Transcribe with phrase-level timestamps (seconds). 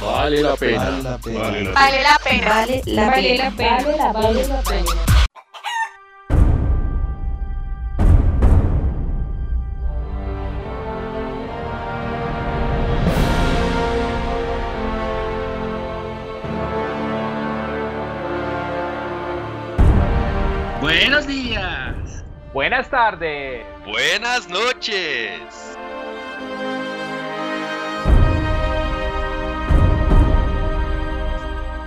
[0.00, 0.90] Vale la pena.
[0.90, 1.38] Vale la pena.
[1.40, 2.48] Vale la Vale la pena.
[2.48, 3.44] Vale la Vale pena.
[3.44, 3.82] la pena.
[3.82, 4.90] Vale la Vale la pena.
[20.80, 22.24] Buenos días.
[22.52, 23.64] Buenas tardes.
[23.86, 25.40] Buenas noches.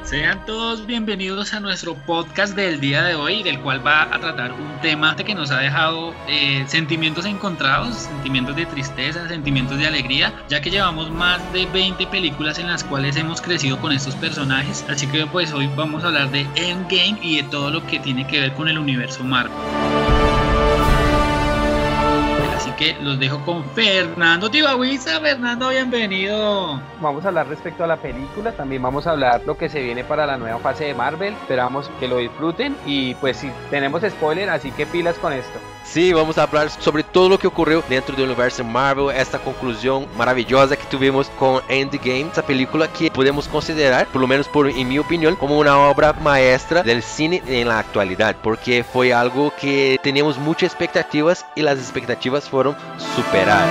[0.08, 4.54] Sean todos bienvenidos a nuestro podcast del día de hoy, del cual va a tratar
[4.54, 10.34] un tema que nos ha dejado eh, sentimientos encontrados, sentimientos de tristeza, sentimientos de alegría,
[10.48, 14.86] ya que llevamos más de 20 películas en las cuales hemos crecido con estos personajes.
[14.88, 18.26] Así que pues hoy vamos a hablar de Endgame y de todo lo que tiene
[18.28, 19.87] que ver con el universo Marvel.
[22.78, 25.20] Que los dejo con Fernando Tibahuiza.
[25.20, 26.80] Fernando, bienvenido.
[27.02, 30.04] Vamos a hablar respecto a la película, también vamos a hablar lo que se viene
[30.04, 31.34] para la nueva fase de Marvel.
[31.34, 35.58] Esperamos que lo disfruten y pues si tenemos spoiler, así que pilas con esto.
[35.84, 40.06] Sí, vamos a hablar sobre todo lo que ocurrió dentro del universo Marvel, esta conclusión
[40.18, 44.88] maravillosa que tuvimos con Endgame, esa película que podemos considerar, por lo menos por, en
[44.88, 49.98] mi opinión, como una obra maestra del cine en la actualidad, porque fue algo que
[50.04, 52.67] teníamos muchas expectativas y las expectativas fueron
[53.16, 53.70] superadas.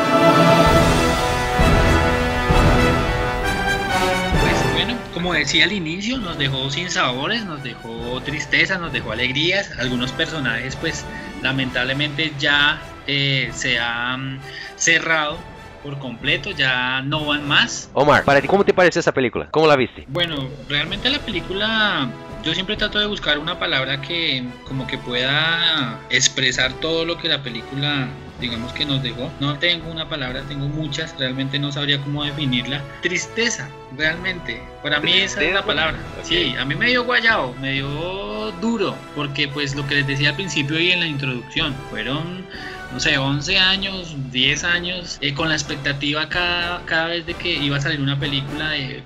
[4.41, 9.13] Pues bueno, como decía al inicio, nos dejó sin sabores, nos dejó tristeza, nos dejó
[9.13, 9.73] alegrías.
[9.79, 11.05] Algunos personajes, pues
[11.43, 14.41] lamentablemente ya eh, se han
[14.77, 15.39] cerrado
[15.83, 17.91] por completo, ya no van más.
[17.93, 19.49] Omar, para ti, ¿cómo te parece esa película?
[19.53, 20.05] ¿Cómo la viste?
[20.09, 22.09] Bueno, realmente la película,
[22.43, 27.29] yo siempre trato de buscar una palabra que como que pueda expresar todo lo que
[27.29, 28.09] la película
[28.41, 29.31] digamos que nos dejó.
[29.41, 32.83] No tengo una palabra, tengo muchas, realmente no sabría cómo definirla.
[33.03, 34.63] Tristeza, realmente.
[34.83, 35.99] Para mí esa es la palabra.
[36.23, 40.31] Sí, a mí me dio guayao, me dio duro, porque pues lo que les decía
[40.31, 42.47] al principio y en la introducción, fueron
[42.93, 47.53] no sé, 11 años, 10 años, eh, con la expectativa cada, cada vez de que
[47.53, 49.03] iba a salir una película de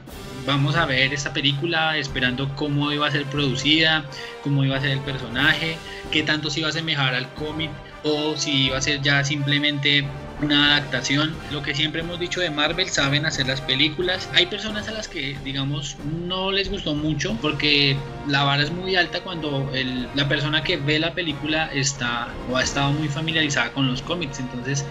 [0.47, 4.05] vamos a ver esta película esperando cómo iba a ser producida,
[4.43, 5.77] cómo iba a ser el personaje,
[6.11, 7.71] qué tanto se iba a asemejar al cómic
[8.03, 10.05] o si iba a ser ya simplemente
[10.43, 11.35] una adaptación.
[11.51, 14.29] Lo que siempre hemos dicho de Marvel, saben hacer las películas.
[14.35, 15.97] Hay personas a las que, digamos,
[16.27, 17.97] no les gustó mucho porque
[18.27, 19.71] la vara es muy alta cuando
[20.15, 24.41] la persona que ve la película está o ha estado muy familiarizada con los cómics.
[24.41, 24.85] Entonces,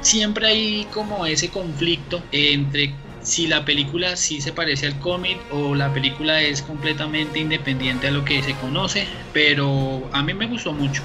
[0.00, 5.74] siempre hay como ese conflicto entre si la película sí se parece al cómic o
[5.74, 10.72] la película es completamente independiente a lo que se conoce, pero a mí me gustó
[10.72, 11.02] mucho.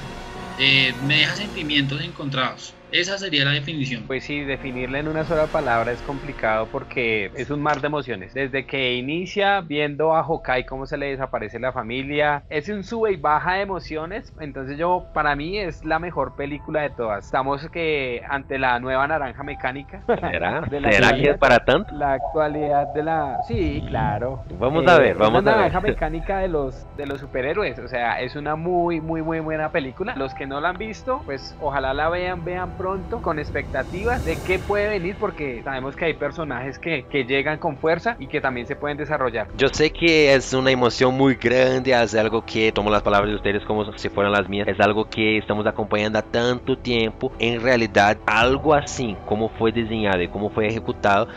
[0.55, 2.82] Eh, me deja sentimientos encontrados.
[2.93, 4.03] Esa sería la definición.
[4.05, 8.35] Pues sí, definirla en una sola palabra es complicado porque es un mar de emociones.
[8.35, 13.13] Desde que inicia viendo a Hawkeye cómo se le desaparece la familia, es un sube
[13.13, 14.31] y baja de emociones.
[14.39, 17.25] Entonces yo, para mí es la mejor película de todas.
[17.25, 20.03] Estamos que ante la nueva naranja mecánica.
[20.05, 20.61] ¿Será?
[20.69, 21.95] De la ¿Será que es para tanto?
[21.95, 23.39] La actualidad de la...
[23.47, 24.43] Sí, claro.
[24.59, 25.55] Vamos a ver, vamos a ver.
[25.55, 27.79] naranja mecánica de los, de los superhéroes.
[27.79, 30.13] O sea, es una muy, muy, muy buena película.
[30.15, 34.35] Los que no la han visto, pues ojalá la vean, vean pronto con expectativas de
[34.41, 38.41] qué puede venir porque sabemos que hay personajes que, que llegan con fuerza y que
[38.41, 39.47] también se pueden desarrollar.
[39.55, 43.37] Yo sé que es una emoción muy grande, es algo que tomo las palabras de
[43.37, 47.31] ustedes como si fueran las mías, es algo que estamos acompañando a tanto tiempo.
[47.39, 51.29] En realidad, algo así como fue diseñado y como fue ejecutado,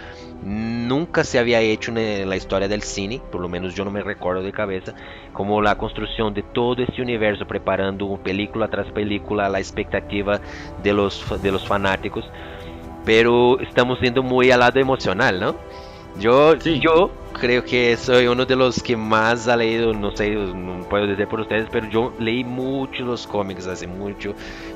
[0.43, 4.03] nunca se había hecho en la historia del cine, por lo menos yo no me
[4.03, 4.95] recuerdo de cabeza,
[5.33, 10.41] como la construcción de todo este universo, preparando película tras película, la expectativa
[10.83, 12.25] de los, de los fanáticos,
[13.05, 15.57] pero estamos yendo muy al lado emocional, ¿no?
[16.19, 16.81] Yo, Sí.
[16.81, 21.07] yo creo que soy uno de los que más ha leído, no sé, no puedo
[21.07, 24.31] decir por ustedes, pero yo leí mucho los cómics hace mucho,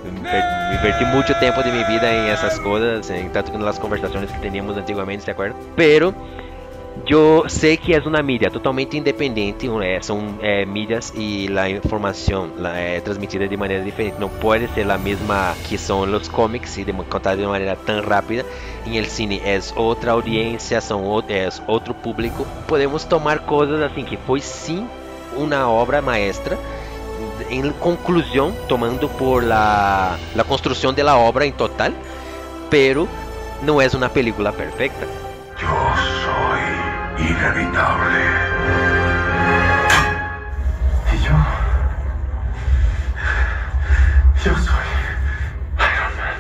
[0.05, 4.31] inver- invertí mucho tiempo de mi vida en esas cosas, en tanto en las conversaciones
[4.31, 5.59] que teníamos antiguamente, ¿se acuerdan?
[5.77, 6.13] Pero
[7.07, 12.53] yo sé que es una mídia totalmente independiente, eh, son eh, mídias y la información
[12.57, 14.19] la, eh, transmitida de manera diferente.
[14.19, 17.77] No puede ser la misma que son los cómics y de, contada de una manera
[17.77, 18.45] tan rápida.
[18.85, 22.47] En el cine es otra audiencia, son, o- es otro público.
[22.67, 24.89] Podemos tomar cosas así que fue sim
[25.37, 26.59] una obra maestra.
[27.51, 31.95] En conclusión, tomando por la, la construcción de la obra en total,
[32.71, 33.09] pero
[33.63, 35.07] no es una película perfecta.
[35.61, 35.69] Yo
[36.25, 36.60] soy
[37.29, 38.23] inevitable.
[41.13, 41.37] Y yo.
[44.45, 44.89] Yo soy
[45.79, 46.39] Iron Man.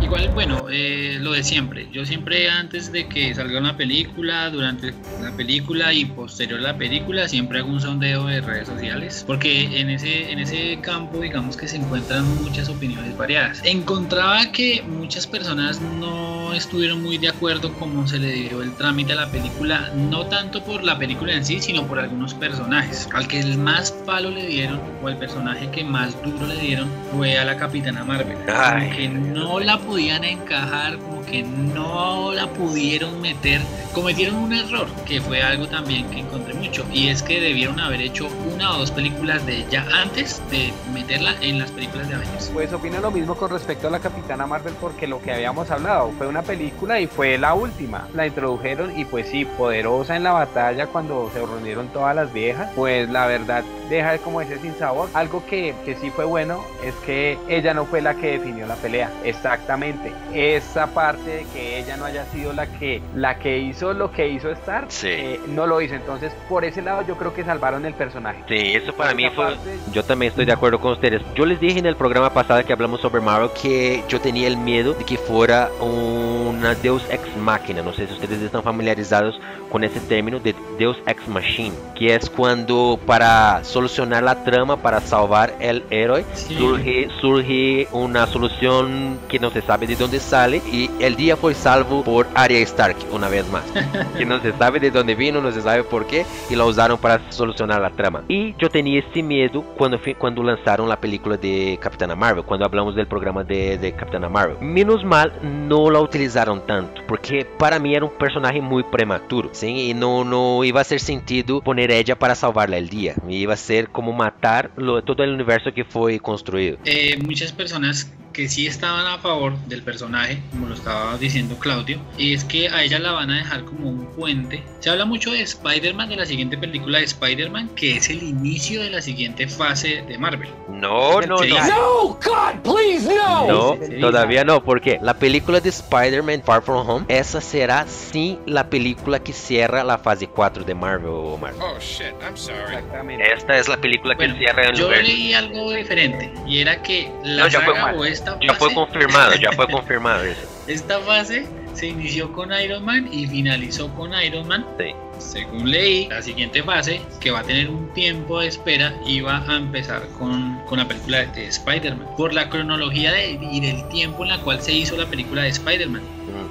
[0.00, 1.88] Igual, bueno, eh, lo de siempre.
[1.92, 4.92] Yo siempre antes de que salga una película, durante
[5.22, 9.24] la película y posterior a la película, siempre hago un sondeo de redes sociales.
[9.26, 13.60] Porque en ese, en ese campo, digamos que se encuentran muchas opiniones variadas.
[13.64, 19.12] Encontraba que muchas personas no estuvieron muy de acuerdo como se le dio el trámite
[19.12, 23.08] a la película, no tanto por la película en sí, sino por algunos personajes.
[23.12, 26.88] Al que el más palo le dieron, o el personaje que más duro le dieron,
[27.12, 28.36] fue a la Capitana Marvel.
[28.52, 28.90] Ay.
[28.90, 30.63] Que no la podían encajar,
[30.98, 33.60] como que no la pudieron meter.
[33.92, 38.00] Cometieron un error, que fue algo también que encontré mucho, y es que debieron haber
[38.00, 42.50] hecho una o dos películas de ella antes de meterla en las películas de Avengers.
[42.52, 46.10] Pues opino lo mismo con respecto a la Capitana Marvel porque lo que habíamos hablado
[46.18, 48.08] fue una película y fue la última.
[48.14, 52.70] La introdujeron y pues sí, poderosa en la batalla cuando se reunieron todas las viejas.
[52.74, 55.08] Pues la verdad deja como ese sin sabor.
[55.14, 58.76] Algo que, que sí fue bueno es que ella no fue la que definió la
[58.76, 59.10] pelea.
[59.24, 60.12] Exactamente.
[60.32, 64.28] Esa parte de que ella no haya sido la que, la que hizo lo que
[64.28, 65.08] hizo Stark, Sí.
[65.10, 65.94] eh, no lo hizo.
[65.94, 68.42] Entonces por ese lado yo creo que salvaron el personaje.
[68.48, 69.44] Sí, eso para mí fue...
[69.46, 71.22] parte, Yo también estoy de acuerdo con ustedes.
[71.34, 74.56] Yo les dije en el programa pasado que hablamos sobre Marvel que yo tenía el
[74.56, 77.82] miedo de que fuera una Deus Ex Machina.
[77.82, 79.40] No sé si ustedes están familiarizados
[79.74, 85.00] con ese término de Deus Ex Machine, que es cuando para solucionar la trama, para
[85.00, 86.54] salvar el héroe, Sí.
[86.56, 91.54] surge, surge una solución que no se sabe de dónde sale y el día fue
[91.54, 93.64] salvo por Arya Stark una vez más.
[94.16, 96.96] que no se sabe de dónde vino, no se sabe por qué y la usaron
[96.96, 98.22] para solucionar la trama.
[98.28, 102.94] Y yo tenía ese miedo cuando, cuando lanzaron la película de Capitana Marvel, cuando hablamos
[102.94, 104.56] del programa de, de Capitana Marvel.
[104.60, 109.90] Menos mal no la utilizaron tanto, porque para mí era un personaje muy prematuro, ¿sí?
[109.90, 113.14] Y no, no iba sentido poner ella para salvarla el día.
[113.28, 116.78] Iba ser como matar todo el universo que fue construido.
[116.84, 121.98] Eh, muchas personas que sí estaban a favor del personaje, como lo estaba diciendo Claudio,
[122.18, 124.62] y es que a ella la van a dejar como un puente.
[124.80, 128.82] Se habla mucho de Spider-Man, de la siguiente película de Spider-Man, que es el inicio
[128.82, 130.50] de la siguiente fase de Marvel.
[130.68, 131.66] No, no, no.
[131.68, 133.46] No, God, please, no!
[133.46, 138.68] No, todavía no, porque la película de Spider-Man Far From Home, esa será sí la
[138.68, 141.54] película que cierra la fase 4 de Marvel, Omar.
[141.60, 142.58] Oh shit, I'm sorry.
[142.74, 143.32] Exactamente.
[143.32, 145.12] Esta es la película que Bueno, cierra el yo universo.
[145.12, 147.94] leí algo diferente, y era que la No, saga mal.
[148.40, 150.40] Ya fue confirmado, ya fue confirmado eso.
[150.66, 154.64] esta fase se inició con Iron Man y finalizó con Iron Man.
[154.78, 154.94] Sí.
[155.18, 159.56] Según leí, la siguiente fase, que va a tener un tiempo de espera, iba a
[159.56, 162.08] empezar con, con la película de, de Spider-Man.
[162.16, 165.50] Por la cronología de, y del tiempo en la cual se hizo la película de
[165.50, 166.02] Spider-Man,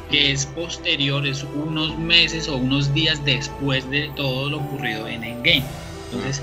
[0.10, 5.24] que es posterior, es unos meses o unos días después de todo lo ocurrido en
[5.24, 5.64] Endgame.
[6.06, 6.42] Entonces,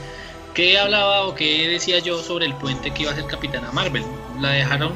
[0.55, 4.05] ¿qué hablaba o qué decía yo sobre el puente que iba a ser Capitana Marvel?
[4.41, 4.93] La dejaron,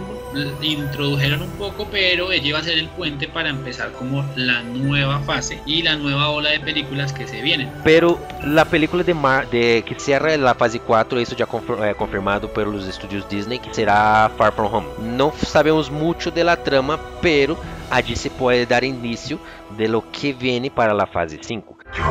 [0.62, 5.20] introdujeron un poco, pero ella iba a ser el puente para empezar como la nueva
[5.20, 7.70] fase y la nueva ola de películas que se vienen.
[7.82, 11.94] Pero la película de, Mar de que cierra la fase 4, isso já confir é,
[11.94, 14.88] confirmado pelos estúdios Disney, que será Far From Home.
[14.98, 17.58] Não sabemos muito de la trama, pero
[17.90, 19.38] allí se puede dar inicio
[19.76, 21.76] de lo que viene para la fase 5.
[21.96, 22.02] Yo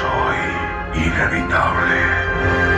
[0.00, 2.73] soy inevitable.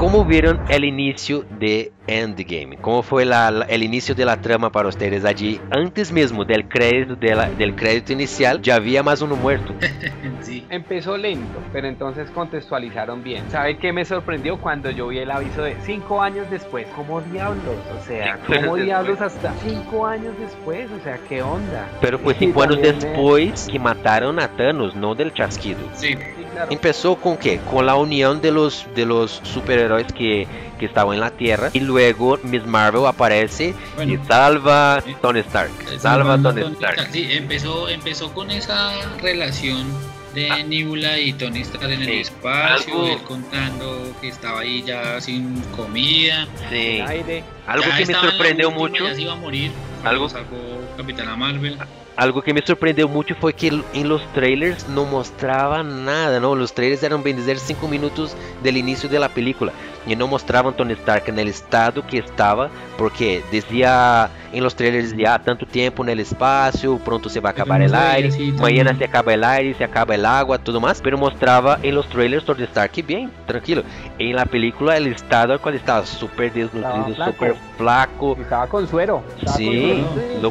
[0.00, 0.12] Man.
[0.12, 2.76] ¿Cómo vieron el inicio de Endgame?
[2.78, 5.60] ¿Cómo fue la- la- el inicio de la trama para ustedes allí?
[5.70, 9.74] Antes mismo del crédito, de la- del crédito inicial, ya había más uno muerto.
[10.42, 10.64] Sí.
[10.70, 13.44] Empezó lento, pero entonces contextualizaron bien.
[13.50, 16.86] ¿Sabe qué me sorprendió cuando yo vi el aviso de cinco años después?
[16.96, 17.76] ¿Cómo diablos?
[17.96, 18.84] O sea, Cinco años ¿cómo después.
[18.84, 20.88] diablos hasta cinco años después?
[20.98, 21.88] O sea, ¿qué onda?
[22.00, 25.80] Pero fue cinco años después que mataron a Thanos, no del chasquido.
[25.92, 26.08] Sí.
[26.14, 26.16] Sí,
[26.52, 26.72] claro.
[26.72, 27.58] Empezó con qué?
[27.70, 30.46] Con la unión de los de los superhéroes que,
[30.80, 34.14] que estaban en la Tierra y luego Miss Marvel aparece Bueno.
[34.14, 35.70] y salva Tony Stark.
[35.98, 36.94] Salva a Tony Tony Stark.
[36.94, 37.12] Stark.
[37.12, 39.86] Sí, empezó, empezó con esa relación
[40.34, 40.62] de Ah.
[40.62, 42.12] Nebula y Tony Stark en el Sí.
[42.20, 46.46] espacio, Algo- él contando que estaba ahí ya sin comida.
[46.70, 47.00] Sí.
[47.06, 47.44] Aire.
[47.66, 49.04] Algo ya que me estaba sorprendió última, mucho.
[49.08, 49.70] Ya se iba a morir.
[50.04, 50.56] Algo- salvó
[50.96, 51.76] Capitana Marvel.
[52.16, 56.52] Algo que me sorprendeu muito foi que em los trailers não mostrava nada, não?
[56.52, 59.72] Os trailers eram bem dizer 5 minutos do início da película
[60.06, 65.34] e não mostravam Tony Stark no estado que estava, porque dizia em los trailers dizia
[65.34, 69.32] ah, tanto tempo no espaço, pronto se vai acabar o aire, tan- mañana se acaba
[69.34, 73.00] o aire, se acaba o água, tudo mais, pero mostrava em los trailers Tony Stark
[73.02, 73.82] bem, tranquilo.
[74.18, 79.22] Em la película el estado cual estava super desnutrido, super flaco, Y Estaba con suero.
[79.56, 80.50] Sí, con suero lo-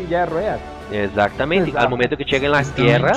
[0.92, 1.70] exatamente.
[1.70, 1.84] Exato.
[1.86, 3.14] Al momento que chega na Estaba en Tierra.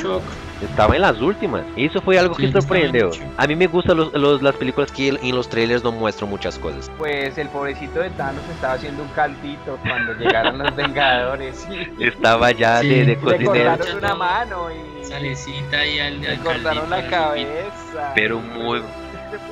[0.63, 1.63] Estaba en las últimas.
[1.77, 3.11] Eso fue algo Sí, que sorprendió.
[3.37, 6.57] A mí me gustan los, los- las películas que en los trailers no muestran muchas
[6.57, 6.89] cosas.
[6.99, 11.67] Pues el pobrecito de Thanos estaba haciendo un caldito cuando llegaron los Vengadores.
[11.99, 12.89] y Estaba ya Sí.
[12.91, 13.71] de, de Le cocinero.
[13.77, 18.13] cortaron una mano y Salecita y al, le al cortaron caldito la cabeza.
[18.15, 18.83] Pero muy-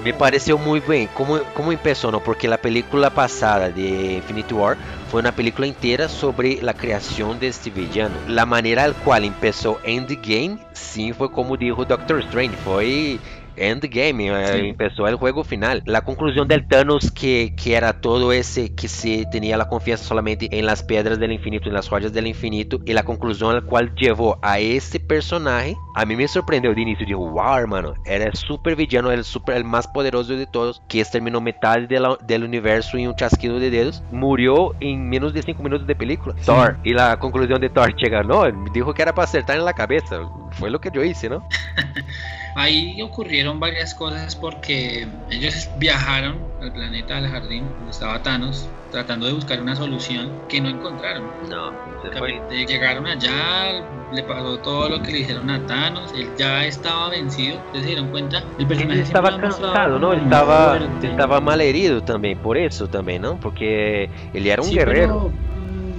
[0.02, 1.08] Me pareceu muito bem.
[1.14, 2.20] Como, como começou, não?
[2.20, 4.76] Porque a película passada de Infinity War
[5.08, 8.14] foi uma película inteira sobre a criação deste villano.
[8.38, 12.56] A maneira al qual começou Endgame, sim, foi como dijo Doctor Strange.
[12.64, 13.20] Foi
[13.60, 14.68] Endgame, eh, Sí.
[14.68, 15.82] empezó el juego final.
[15.86, 20.48] La conclusión del Thanos que, que era todo ese que se tenía la confianza solamente
[20.50, 23.94] en las piedras del infinito, en las joyas del infinito, y la conclusión al cual
[23.94, 27.06] llevó a ese personaje, a mí me sorprendió de inicio.
[27.06, 31.00] Digo, wow, hermano, era el super villano, el, super, el más poderoso de todos, que
[31.00, 35.42] exterminó mitad de la- del universo en un chasquido de dedos, murió en menos de
[35.42, 36.34] 5 minutos de película.
[36.44, 39.72] Thor, y la conclusión de Thor llega, no, dijo que era para acertar en la
[39.74, 40.20] cabeza.
[40.52, 41.42] Fue lo que yo hice, ¿no?
[42.54, 49.26] Ahí ocurrieron varias cosas porque ellos viajaron al planeta del jardín donde estaba Thanos tratando
[49.26, 51.30] de buscar una solución que no encontraron.
[51.48, 52.42] No, se fue.
[52.66, 57.58] Llegaron allá, le pasó todo lo que le dijeron a Thanos, él ya estaba vencido,
[57.58, 61.06] ustedes se dieron cuenta, el personaje mostrado cansado, fuerte.
[61.06, 63.36] ele estava mal herido também, por isso também, não?
[63.38, 65.49] Porque ele era Sí, pero, mm,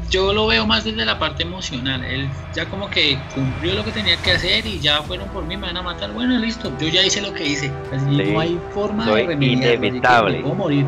[0.09, 2.03] yo lo veo más desde la parte emocional.
[2.03, 5.55] Él ya como que cumplió lo que tenía que hacer y ya fueron por mí,
[5.57, 6.11] me van a matar.
[6.11, 7.71] Bueno, listo, yo ya hice lo que hice.
[7.91, 10.37] Así Sí, no hay forma de remediarlo, inevitable.
[10.37, 10.87] me puedo morir.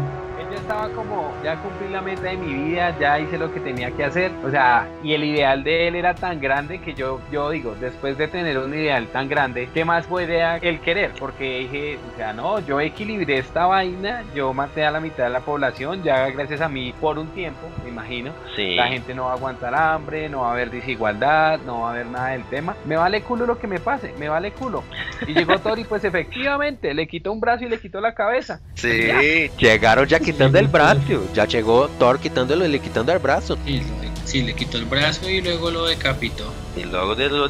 [0.54, 3.90] Ya estaba como, ya cumplí la meta de mi vida, ya hice lo que tenía
[3.90, 4.32] que hacer.
[4.46, 8.20] O sea, y el ideal de él era tan grande que yo, yo digo, después
[8.20, 11.12] de tener un ideal tan grande, ¿qué más puede él querer?
[11.18, 15.32] Porque dije, o sea, no, yo equilibré esta vaina, yo maté a la mitad de
[15.32, 18.32] la población, ya gracias a mí por un tiempo, me imagino.
[18.56, 18.76] Sim.
[18.76, 21.92] La gente no va a aguantar hambre, no va a haber desigualdad, no va a
[21.94, 22.76] haber nada del tema.
[22.86, 24.84] Me vale culo lo que me pase, me vale culo.
[25.26, 28.62] Y llegó Thor y pues efectivamente le quitó un brazo y le quitó la cabeza.
[28.76, 29.50] Sim.
[29.64, 30.20] Chegaram já
[30.52, 31.30] quitando o braço.
[31.34, 33.58] Já chegou Thor quitando ele quitando o braço.
[34.26, 36.52] Sí, le quitó el brazo y luego lo decapitó.
[36.78, 37.46] E logo de, lo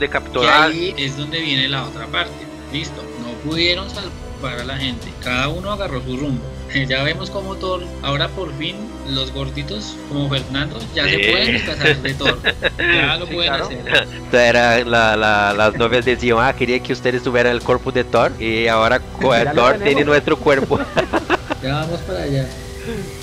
[0.47, 2.33] Ah, ahí es donde viene la otra parte.
[2.71, 5.07] Listo, no pudieron salvar a la gente.
[5.23, 6.41] Cada uno agarró su rumbo.
[6.87, 8.75] Ya vemos como Thor, ahora por fin
[9.07, 11.11] los gorditos como Fernando ya Sí.
[11.11, 12.39] se pueden disfrazar de Thor.
[12.79, 13.65] Ya lo Sí, pueden claro.
[13.65, 14.07] hacer.
[14.33, 18.31] Era, la, la, las novias decían, ah, quería que ustedes tuvieran el cuerpo de Thor.
[18.41, 20.79] Y ahora Ya Thor tiene nuestro cuerpo.
[21.61, 22.47] Ya vamos para allá.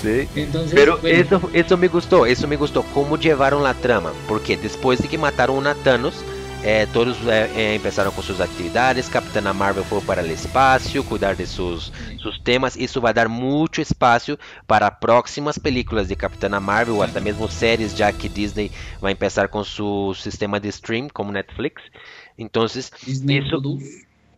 [0.01, 0.29] Sí.
[0.35, 4.57] Entonces, Pero bueno, eso, eso me gustó, eso me gustó, cómo llevaron la trama, porque
[4.57, 6.25] después de que mataron a Thanos,
[6.63, 11.35] eh, todos eh, eh, empezaron con sus actividades, Capitana Marvel fue para el espacio, cuidar
[11.35, 14.37] de sus, sus temas, eso va a dar mucho espacio
[14.67, 18.71] para próximas películas de Capitana Marvel, o hasta mesmo séries, ya que Disney
[19.03, 21.81] va a empezar con su sistema de stream, como Netflix.
[22.37, 23.61] Entonces, Disney eso-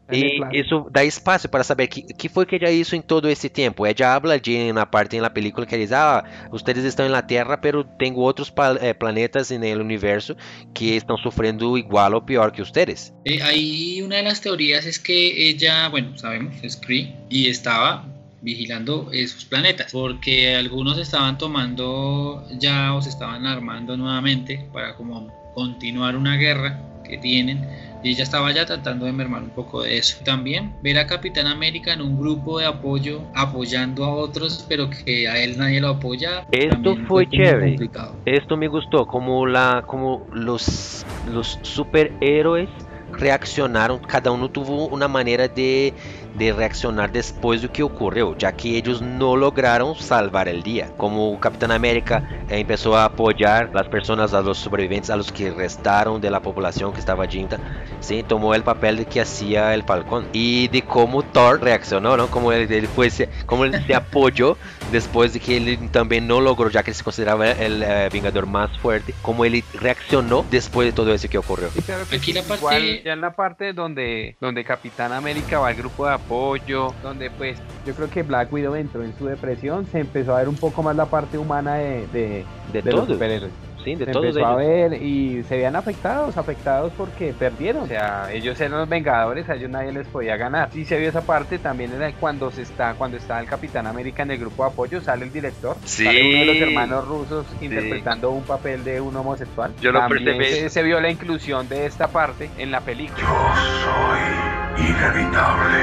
[0.07, 0.19] Plus.
[0.53, 3.49] e isso dá espaço para saber que que foi que ella hizo em todo esse
[3.49, 3.85] tempo.
[3.85, 7.83] Ella habla de na parte na película que diz: "Ah, ustedes estão na Terra, pero
[7.83, 10.35] tenho outros pa- eh, planetas en el universo
[10.73, 14.99] que estão sofrendo igual ou pior que ustedes." Eh, ahí una de las teorías es
[14.99, 18.05] que ella, bueno, sabemos, es Kree y estaba
[18.41, 25.31] vigilando esos planetas, porque algunos estaban tomando ya o se estaban armando nuevamente para como
[25.55, 27.67] continuar una guerra que tienen
[28.03, 30.17] y ella estaba ya tratando de mermar un poco de eso.
[30.25, 35.27] También ver a Capitán América en un grupo de apoyo apoyando a otros, pero que
[35.27, 36.45] a él nadie lo apoya.
[36.51, 37.69] Esto fue chévere.
[37.69, 38.15] complicado.
[38.25, 42.69] Esto me gustó, como la como los los superhéroes
[43.13, 45.93] reaccionaram, cada um tuvo uma maneira de,
[46.35, 50.89] de reaccionar depois do que ocorreu, já que eles não lograram salvar o dia.
[50.97, 55.29] Como o Capitão América eh, começou a apoiar as pessoas, a los sobreviventes, a los
[55.29, 57.59] que restaram da população que estava junta,
[58.01, 62.27] sim, tomou o papel de que hacía el Falcón e de como Thor reaccionou, não?
[62.27, 64.57] Como ele, ele foi se, como ele se apoiou
[64.91, 68.75] depois de que ele também não logrou, já que se considerava o eh, Vingador mais
[68.77, 71.37] forte, como ele reaccionou depois de todo isso que.
[71.43, 72.33] Sí, claro que Aquí sí.
[72.33, 76.13] la parte- Igual, ya en la parte donde, donde Capitán América va al grupo de
[76.25, 80.39] apoyo, donde pues yo creo que Black Widow entró en su depresión, se empezó a
[80.39, 83.51] ver un poco más la parte humana de, de, De, todos, superhéroes.
[83.83, 84.89] De se todos empezó a eles.
[84.91, 87.83] ver y se veían afectados, afectados porque perdieron.
[87.83, 90.69] O sea, ellos eran los Vengadores, a ellos nadie les podía ganar.
[90.71, 94.23] Sí se vio esa parte también era cuando se está, cuando está el Capitán América
[94.23, 96.05] en el grupo de apoyo, sale el director, Sí.
[96.05, 99.71] sale uno de los hermanos rusos interpretando un papel de un homosexual.
[99.81, 100.45] Yo lo percibí.
[100.45, 103.19] Se, se vio la inclusión de esta parte en la película.
[103.19, 105.79] Yo soy inevitable.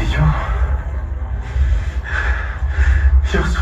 [0.00, 0.20] ¿Y yo?
[3.32, 3.61] Yo soy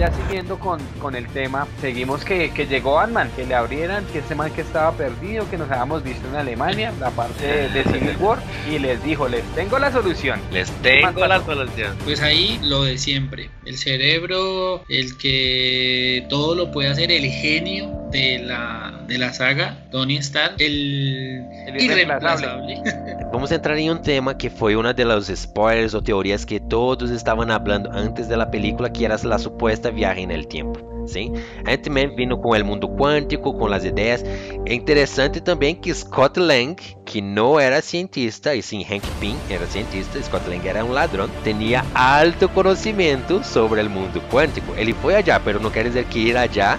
[0.00, 4.20] Ya siguiendo con, con el tema, seguimos que, que llegó Ant-Man, que le abrieran, que
[4.20, 7.84] ese man que estaba perdido, que nos habíamos visto en Alemania, la parte de, de
[7.84, 10.40] Civil War, y les dijo, les tengo la solución.
[10.52, 11.94] Les tengo la solución.
[12.02, 13.50] Pues ahí lo de siempre.
[13.66, 19.84] El cerebro, el que todo lo puede hacer, el genio de la, de la saga,
[19.92, 22.72] Tony Stark, el, El irreemplazable.
[22.72, 23.18] irreemplazable.
[23.32, 26.58] Vamos a entrar em um tema que foi uma de los spoilers ou teorias que
[26.58, 30.90] todos estavam falando antes da película, que era a suposta viagem no tempo.
[31.06, 31.34] Sim?
[31.64, 34.24] A gente também vindo com o mundo quântico, com as ideias.
[34.66, 39.64] É interessante também que Scott Lang, que não era cientista, e sim Hank Pym era
[39.66, 44.74] cientista, Scott Lang era um ladrão, tinha alto conhecimento sobre o mundo quântico.
[44.76, 46.78] Ele foi allá, mas não quer dizer que ir allá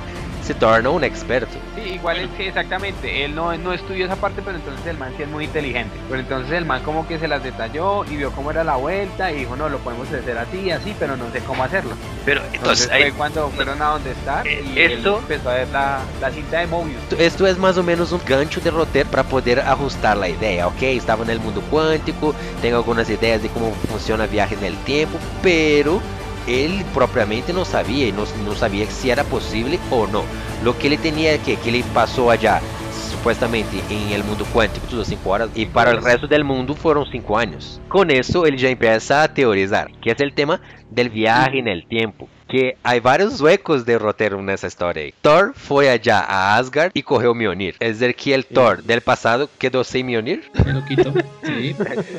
[0.53, 1.58] se torna un experto.
[1.75, 5.13] Sí, igual es que exactamente, él no, no estudió esa parte, pero entonces el man
[5.17, 5.98] sí es muy inteligente.
[6.10, 9.31] Pero entonces el man como que se las detalló y vio cómo era la vuelta
[9.31, 11.91] y dijo, no, lo podemos hacer así, así, pero no sé cómo hacerlo.
[12.25, 15.53] Pero Entonces entonces, fue cuando fueron a donde está Eh, y él esto- empezó a
[15.53, 16.98] ver la, la cinta de Mobius.
[17.17, 20.81] esto es más o menos un gancho de roteiro para poder ajustar la idea, ok?
[20.84, 25.17] Estaba en el mundo cuántico, tengo algunas ideas de cómo funciona viaje en el tiempo,
[25.41, 26.01] pero
[26.48, 30.24] él propiamente no sabía no, no sabía si era posible o no.
[30.63, 32.62] Lo que ele tenía que, que ele pasó allá
[33.12, 37.05] supuestamente en el mundo cuántico, tudo 5 horas, y para el resto del mundo fueron
[37.05, 37.79] 5 años.
[37.88, 41.86] Con eso él ya empieza a teorizar, que es el tema del viaje en el
[41.86, 42.27] tiempo.
[42.51, 45.13] Que hay varios huecos de roteiro nessa história aí.
[45.22, 47.75] Thor foi allá a Asgard e correu Mjolnir.
[47.79, 50.43] É dizer que el Thor del passado quedou sem Mjolnir.
[50.65, 51.13] Me lo quito.
[51.46, 51.75] Sí.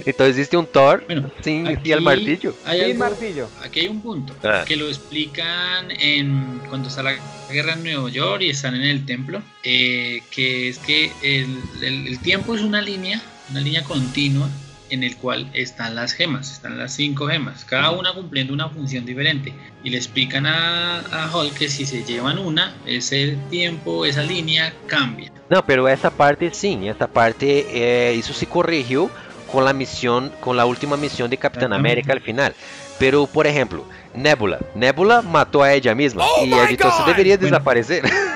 [0.07, 2.57] Então existe um Thor Bueno, sem, aquí el martillo.
[2.65, 3.49] hay Sin algo- martillo.
[3.63, 4.65] Aquí hay un punto Ah.
[4.67, 7.15] que lo explican en cuando está la
[7.51, 12.09] guerra en Nueva York y están en el templo, eh, que es que el, el-
[12.09, 13.21] el tiempo es una línea,
[13.51, 14.49] una línea continua
[14.93, 19.05] en el cual están las gemas, están las cinco gemas, cada una cumpliendo una función
[19.05, 19.53] diferente.
[19.83, 24.73] Y le explican a, a Hulk que si se llevan una, ese tiempo, esa línea
[24.87, 25.33] cambia.
[25.51, 29.11] Não, pero essa parte sim, essa parte é, isso se corrigiu
[29.49, 31.73] com a missão, com a última missão de Uhum.
[31.75, 32.53] América al final.
[32.99, 34.61] Pero, por exemplo, Nebula.
[34.75, 37.07] Nebula matou a ella mesma Oh e então God!
[37.07, 37.51] deveria Bueno.
[37.51, 38.03] desaparecer.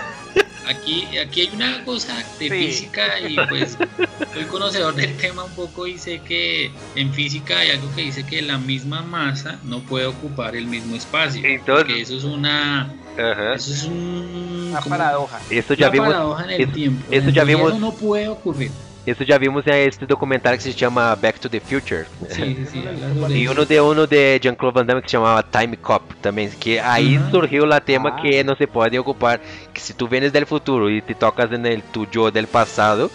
[0.68, 2.50] Aquí, aquí hay una cosa de Sí.
[2.50, 3.78] física y pues
[4.34, 8.24] soy conocedor del tema un poco y sé que en física hay algo que dice
[8.26, 11.40] que la misma masa no puede ocupar el mismo espacio.
[11.44, 15.40] Entonces- eso es una, eso es un, Una paradoja.
[15.50, 17.06] Isso já una vimos, paradoja en el eso- tiempo.
[17.12, 18.70] eso En ya vimos- Eso no puede ocurrir.
[19.06, 22.06] Isso já vimos este documentário que se chama Back to the Future.
[22.22, 26.02] Habla sobre E uno de uno de Jean-Claude Van Damme que se chamava Time Cop
[26.20, 27.30] também, que aí Uhum.
[27.30, 28.20] surgiu o tema Ah.
[28.20, 29.40] que não se pode ocupar,
[29.72, 33.10] que se tu vienes del futuro e te tocas en tu yo del pasado,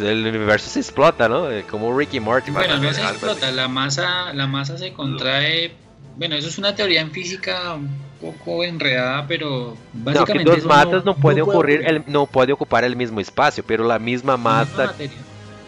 [0.00, 1.50] el universo se explota, ¿no?
[1.50, 2.50] Eh, Como Ricky Morty.
[2.50, 3.10] Bueno, no se así.
[3.10, 5.72] explota, la masa, la masa se contrae.
[6.16, 7.76] Bueno, eso es una teoría en física
[8.32, 11.96] poco enredada, pero que básicamente duas eso massas não, podem puede ocorrer, ocurrir.
[12.06, 15.18] el- não pode ocupar o mesmo espaço, pero La misma massa, materia.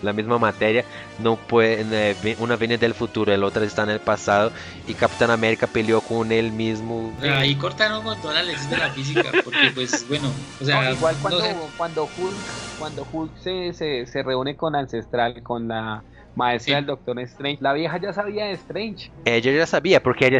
[0.04, 0.84] a mesma matéria,
[1.18, 4.52] não pode, né, ve- uma vem del futuro, a outra está no passado,
[4.86, 7.12] e Capitão América peleou com ele mesmo.
[7.18, 10.64] O sea, ahí cortaron con todas las leyes de la física, porque pues bueno, o
[10.64, 12.36] sea, No, igual no cuando, sé, cuando Hulk,
[12.78, 16.04] cuando Hulk se, se, se reúne con Ancestral, con la
[16.36, 16.74] maestra Sí.
[16.76, 19.10] del Doctor Strange, la vieja ya sabía de Strange.
[19.24, 20.38] Ella já sabia, porque ella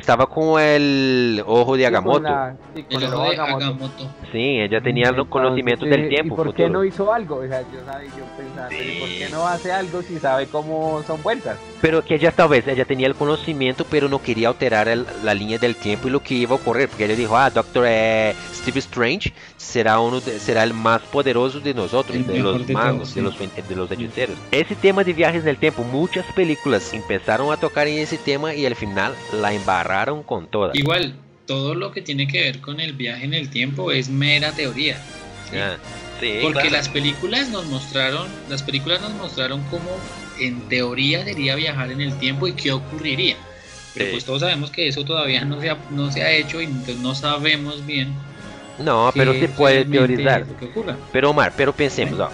[1.47, 2.21] ojo de Sí, con Agamotto.
[2.23, 3.65] la- sí, con el el ojo de Agamotto.
[3.65, 4.03] Agamotto.
[4.33, 7.37] Sim, ella tinha Entonces, conhecimento del eh, tempo ¿Y por qué no hizo algo?
[7.37, 10.47] O sea, yo, sabía, yo pensaba, pero ¿y por qué no hace algo si sabe
[10.47, 11.59] cómo son vueltas?
[11.81, 15.59] Pero que ella talvez ella tinha o conhecimento, pero não queria alterar el- a linha
[15.59, 19.33] del tempo e o que ia ocorrer, porque ele dijo, ah, Doctor eh, Steve Strange
[19.59, 23.15] será uno de- será el más poderoso de nosotros, El de los de magos, todos,
[23.15, 23.21] de sí.
[23.21, 24.37] los de los hechiceros.
[24.51, 28.67] Esse tema de viajes no tempo, muitas películas empezaram a tocar em esse tema e
[28.67, 30.75] al final la embarraram com todas.
[30.75, 31.13] Igual,
[31.47, 34.97] todo lo que tiene que ver con el viaje en el tiempo es mera teoría.
[35.51, 35.57] ¿sí?
[35.59, 35.77] Ah,
[36.21, 36.71] sí, Porque claro.
[36.71, 39.91] las películas nos mostraron, las películas nos mostraron cómo
[40.39, 43.37] en teoría sería viajar en el tiempo y qué ocurriría.
[43.95, 44.13] Pero Sí.
[44.13, 46.99] pues todos sabemos que eso todavía no se ha, no se ha hecho y entonces
[46.99, 48.15] no sabemos bien.
[48.79, 50.47] Qué pero se realmente teorizar.
[51.13, 52.29] Pero Omar, pero pensemos, ó.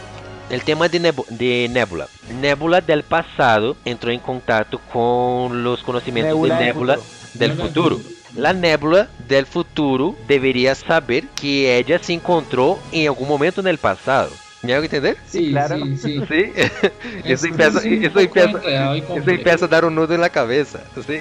[0.50, 2.08] El tema de, Nebu- de Nebula.
[2.40, 7.10] Nebula del pasado entrou em contato com os conhecimentos Nebula de Nebula futuro.
[7.34, 8.00] del Nebula del futuro.
[8.34, 14.32] La Nebula del futuro deveria saber que ella se encontrou em algum momento no passado.
[14.62, 15.16] ¿Me hago entender?
[15.27, 15.77] Sí, claro.
[15.77, 16.20] sí, sí.
[16.29, 16.53] Sí.
[17.25, 19.38] Es- Eso empieza, es un eso poco empieza, enredado y eso complejo.
[19.38, 20.81] empieza a dar um nudo na cabeça.
[21.07, 21.18] ¿sí?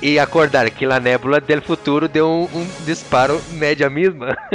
[0.00, 4.36] E acordar que a Nebula del futuro deu um, um disparo média mesma.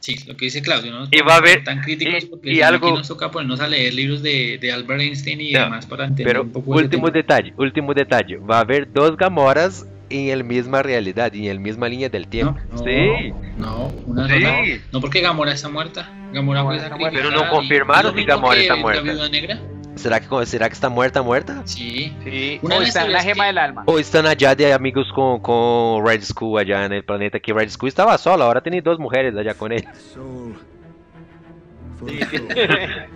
[0.00, 1.08] Sí, lo que dice Claudio, ¿no?
[1.10, 3.60] Y va a haber- tan críticos y- porque y no, algo- aquí nos toca ponernos
[3.60, 6.72] a leer libros de, de Albert Einstein y No, demás para entender Pero un poco
[6.72, 7.16] último tema.
[7.22, 8.36] detalhe, último detalhe.
[8.38, 12.60] Vai haver duas Gamoras en la misma realidad, en la misma línea del tiempo.
[12.70, 13.32] No, Sí.
[13.56, 14.34] No, una Sí.
[14.34, 14.62] sola.
[14.92, 16.08] No, porque Gamora está muerta.
[16.36, 17.10] Gamora sacrificada.
[17.12, 19.02] Pero no y- confirmaron lo si mismo Gamora que está muerta.
[19.02, 19.58] Viuda negra.
[19.96, 21.62] ¿Será que, ¿Será que está muerta, muerta?
[21.64, 22.14] Sí.
[22.22, 23.82] Sí, o está en la gema que- del alma.
[23.86, 27.40] ¿O están allá de amigos con, con Red Skull allá en el planeta?
[27.40, 29.84] Que Red Skull estaba sola, ahora tiene dos mujeres allá con él.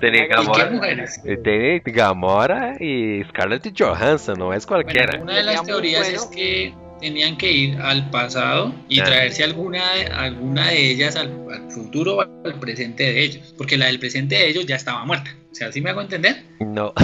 [0.01, 1.21] Tiene ¿Y Gamora, mujeres?
[1.23, 5.19] tiene Gamora y Scarlett Johansson, no es cualquiera.
[5.19, 6.17] Bueno, una de las teorías bueno.
[6.17, 9.83] es que tenían que ir al pasado y traerse alguna,
[10.15, 13.55] alguna de ellas al, al futuro o al presente de ellos.
[13.57, 15.35] Porque la del presente de ellos ya estaba muerta.
[15.51, 16.45] O sea, ¿sí me hago entender?
[16.61, 16.93] No.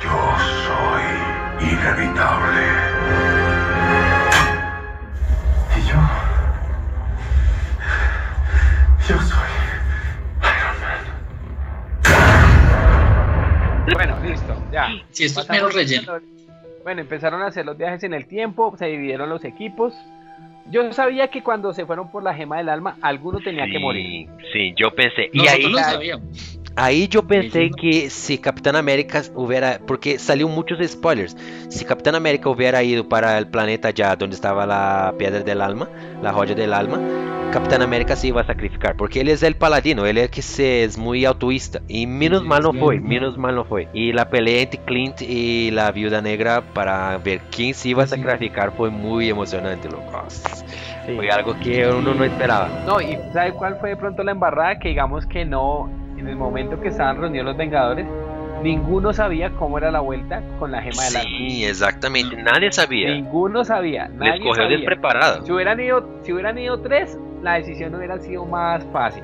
[0.00, 1.02] Yo soy
[1.60, 2.62] inevitable.
[5.76, 5.96] Y yo.
[9.08, 9.48] Yo soy.
[13.92, 14.88] Bueno, listo, ya.
[15.10, 16.37] Si esto es Pasamos mero relleno.
[16.88, 19.92] Bueno, empezaron a hacer los viajes en el tiempo, se dividieron los equipos.
[20.70, 24.26] Yo sabía que cuando se fueron por la gema del alma, alguno tenía que morir.
[24.54, 25.28] Sí, yo pensé.
[25.34, 26.57] Y Nosotros ahí, no sabíamos.
[27.26, 27.76] Pensé Ellos no.
[27.76, 29.80] que si Capitán América hubiera.
[29.86, 31.36] Porque salió muchos spoilers.
[31.68, 35.88] Si Capitán América hubiera ido para el planeta ya donde estaba la piedra del alma,
[36.22, 37.00] la joya del alma,
[37.52, 38.96] Capitán América se iba a sacrificar.
[38.96, 41.80] Porque él es el paladino, él es que se, es muy altruista.
[41.88, 43.88] Y menos mal no fue, menos mal no fue.
[43.92, 48.06] Y la pelea entre Clint y la viuda negra para ver quién se iba a
[48.06, 50.04] sacrificar fue muy emocionante, loco.
[51.16, 52.68] Fue algo que uno no esperaba.
[52.86, 54.78] No, y ¿sabe cuál fue de pronto la embarrada?
[54.78, 58.06] Que digamos que no, en el momento que estaban reunidos los Vengadores,
[58.62, 61.12] ninguno sabía cómo era la vuelta con la gema del.
[61.22, 62.42] Sí, exactamente.
[62.42, 63.10] Nadie sabía.
[63.12, 64.76] Ninguno sabía, Les nadie cogió sabía.
[64.78, 65.44] despreparado.
[65.46, 69.22] Si hubieran ido, si hubieran ido tres, la decisión hubiera sido más fácil.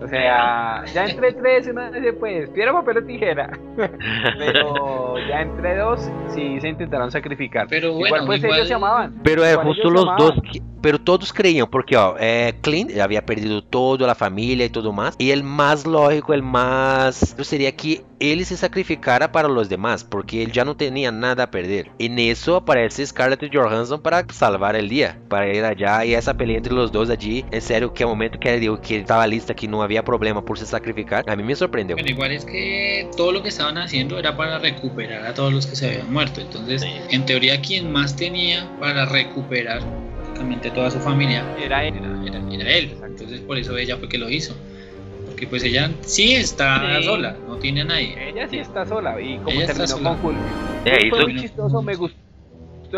[0.00, 3.50] O sea, ya entre tres uno dice pues, piedra, papel o tijera.
[4.38, 7.66] Pero ya entre dos sí se intentaron sacrificar.
[7.68, 9.20] Pero igual bueno, pues igual- ellos se amaban.
[9.22, 10.34] Pero Igual justo los dos,
[10.80, 15.16] pero todos creían, porque ó, é, Clint había perdido toda a família e tudo mais,
[15.18, 20.38] e el mais lógico, el más seria que ele se sacrificara para os demás, porque
[20.38, 21.90] ele já não tinha nada a perder.
[21.98, 26.58] E nisso aparece Scarlett Johansson para salvar el dia, para ir allá e essa pelea
[26.58, 29.26] entre os dois allí, en serio, que é o momento que ele dijo que estava
[29.26, 31.96] lista, que não havia problema por se sacrificar, a mí me sorprendeu.
[31.96, 35.66] Bueno, igual es que todo lo que estaban haciendo era para recuperar a todos los
[35.66, 36.40] que se habían muerto.
[36.40, 36.88] Entonces, Sí.
[37.10, 39.80] en teoría, quien más tenía para recuperar
[40.22, 41.94] prácticamente toda su familia Era él.
[42.26, 42.96] era, era él.
[43.04, 44.54] Entonces, por eso ella fue que lo hizo.
[45.36, 47.04] Porque pues ella sí está Sí.
[47.04, 48.30] sola, no tiene a nadie.
[48.30, 50.38] Ella sí está sola y como Ella terminó con Hulk.
[50.86, 52.16] É, Fue muy chistoso, me gustó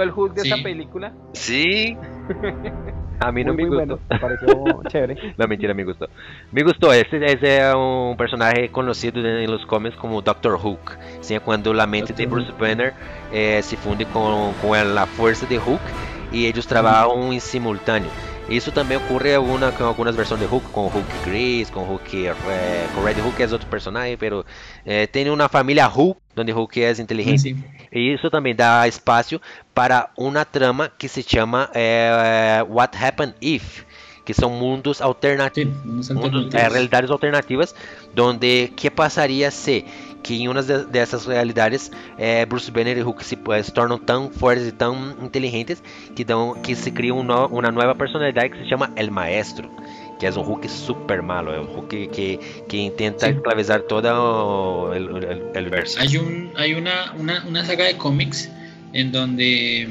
[0.01, 0.51] el Hulk de Sí.
[0.51, 1.12] esta película.
[1.33, 1.96] sim.
[3.20, 3.98] A mí não muy, me muy gostou.
[3.98, 5.35] bueno, me pareció chévere.
[5.37, 6.07] Não, mentira, me gostou.
[6.53, 10.55] Me gostou, esse, esse é um personagem conhecido nos cómics como Dr.
[10.55, 10.92] Hulk.
[11.20, 12.31] Sim, é quando a mente de Dr.
[12.31, 12.94] Bruce Banner
[13.33, 15.83] eh, se funde com, com a força de Hulk
[16.31, 18.11] e eles trabalham em simultâneo.
[18.49, 22.87] Isso também ocorre alguna, com algumas versões de Hulk, com Hulk Gris, com Hulk, eh,
[22.95, 24.45] com Red Hulk é outro personagem, pero
[24.87, 27.43] eh, tem uma família Hulk, onde Hulk é inteligente.
[27.43, 27.57] Sí.
[27.93, 29.39] E isso também dá espaço
[29.75, 33.85] para uma trama que se chama eh, What Happened If,
[34.25, 36.09] que são mundos alternativos.
[36.11, 37.75] Mundos, é, realidades alternativas,
[38.15, 39.85] donde que passaria se
[40.22, 43.98] que em uma de- dessas realidades eh, Bruce Banner e Hulk se, eh, se tornam
[43.98, 45.83] tão fortes e tão inteligentes
[46.14, 49.70] que dão que se cria um no- uma nova personalidade que se chama El Maestro,
[50.18, 53.33] que é um Hulk super malo, é um Hulk que, que tenta Sí.
[53.33, 55.98] esclavizar todo o el, el- el verso.
[56.00, 58.50] Hay, un, hay una, una, una saga de cómics
[58.92, 59.88] en donde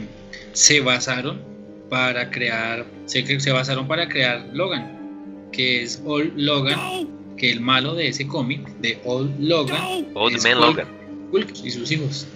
[0.53, 1.39] se basaron
[1.89, 4.91] para crear, se, se basaron para crear Logan,
[5.53, 6.77] que es Old Logan,
[7.37, 10.87] que el malo de ese cómic, de Old Logan, Old es Man Hulk- Logan.
[11.31, 12.27] Hulk y sus hijos.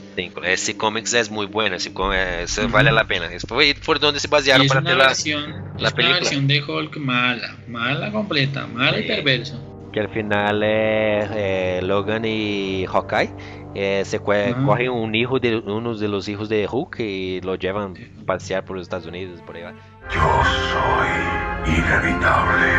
[0.43, 2.67] Esse comics é muito bueno, Uhum.
[2.71, 3.25] vale a pena.
[3.33, 5.81] Esse foi, foi onde se Y basearam es para una ter la, versión, la es
[5.81, 6.19] una película.
[6.19, 9.07] versión de Hulk mala, mala completa, mala y Sí.
[9.07, 9.67] perverso.
[9.93, 13.29] que al final é Logan e Hawkeye
[13.75, 14.65] é, se co- Uhum.
[14.65, 18.63] correm um hijo de uno de los hijos de Hulk e lo llevan a passear
[18.63, 19.73] por los Estados Unidos por vai.
[20.13, 20.21] Yo
[20.71, 22.71] soy inevitable.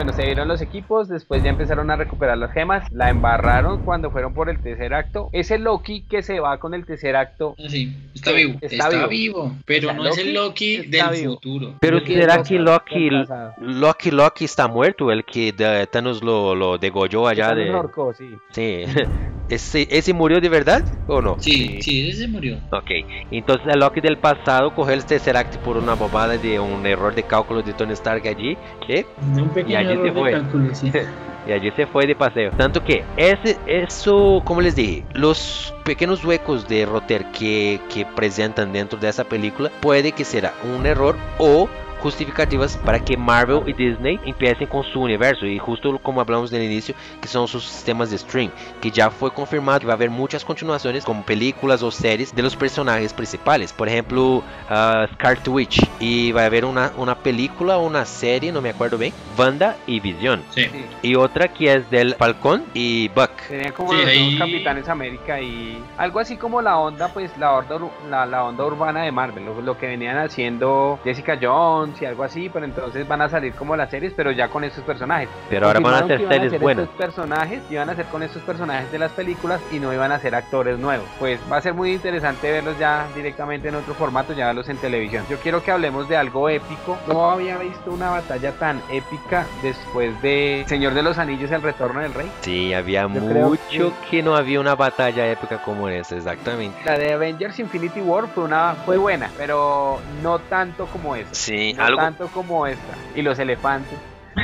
[0.00, 4.10] Bueno, se dieron los equipos, después ya empezaron a recuperar las gemas, la embarraron cuando
[4.10, 5.28] fueron por el tercer acto.
[5.30, 8.88] Ese Loki que se va con el tercer acto, Así, está Sí, vivo, está está,
[8.88, 9.08] vivo.
[9.08, 9.56] vivo.
[9.66, 11.34] pero O sea, no es el Loki del vivo.
[11.34, 11.74] futuro.
[11.82, 14.10] Pero Loki será que Loki Loki.
[14.10, 15.12] Loki, está muerto?
[15.12, 15.52] El que
[15.92, 17.68] Thanos lo, lo degolló allá de...
[17.68, 18.30] ahorcó, sí.
[18.52, 18.84] Sí.
[19.50, 21.36] ¿Ese, ¿Ese murió de verdad o no?
[21.40, 22.56] Sí, sí, ese se murió.
[22.70, 22.90] Ok,
[23.32, 27.24] entonces el Loki del pasado cogió el Tesseract por una bobada de un error de
[27.24, 29.04] cálculo de Tony Stark allí, ¿qué?
[29.20, 30.30] Un pequeño allí se error de fue.
[30.32, 30.92] cálculo, sí.
[31.46, 32.50] Y allí se fue de paseo.
[32.50, 38.74] Tanto que ese, eso, como les dije, los pequeños huecos de Rotter que, que presentan
[38.74, 41.68] dentro de esa película puede que será un error o
[42.00, 46.62] justificativas para que Marvel y Disney empiecen con su universo y justo como hablamos del
[46.62, 50.10] inicio que son sus sistemas de stream que ya fue confirmado que va a haber
[50.10, 54.36] muchas continuaciones como películas o series de los personajes principales por ejemplo
[54.70, 58.70] uh, Scar Witch y va a haber una, una película o una serie no me
[58.70, 60.16] acuerdo bien Wanda y Sí.
[60.54, 60.70] Sí.
[61.02, 64.88] y otra que es del Falcón y Buck Serían como Sí, los ahí- dos Capitanes
[64.88, 69.12] América y algo así como la onda, pues la onda, la, la onda urbana de
[69.12, 73.28] Marvel, lo, lo que venían haciendo Jessica Jones y algo así, pero entonces van a
[73.28, 75.28] salir como las series, pero ya con estos personajes.
[75.48, 78.42] pero ahora van a iban series hacer buenas Estos personajes iban a ser con estos
[78.42, 81.06] personajes de las películas y no iban a ser actores nuevos.
[81.18, 84.76] Pues va a ser muy interesante verlos ya directamente en otro formato, ya verlos en
[84.76, 85.24] televisión.
[85.28, 86.98] Yo quiero que hablemos de algo épico.
[87.06, 92.00] No había visto una batalla tan épica después de Señor de los Anillos, El Retorno
[92.00, 92.30] del Rey.
[92.40, 97.12] sí había Yo mucho que no había una batalla épica como esa exactamente La de
[97.12, 101.34] Avengers Infinity War fue una fue buena, pero no tanto como esta.
[101.34, 102.94] sí No algo tanto como esta.
[103.16, 103.98] Y los elefantes.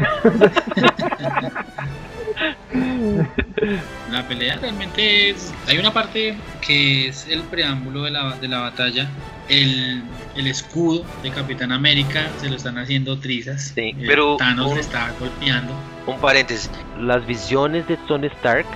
[4.11, 5.53] La pelea realmente es.
[5.67, 9.09] Hay una parte que es el preámbulo de la, de la batalla.
[9.49, 10.03] El,
[10.35, 13.73] el escudo de Capitán América se lo están haciendo trizas.
[13.75, 15.73] Sí, Eh, pero- Thanos está golpeando.
[16.07, 16.71] Un paréntesis,
[17.01, 18.67] las visiones de Tony Stark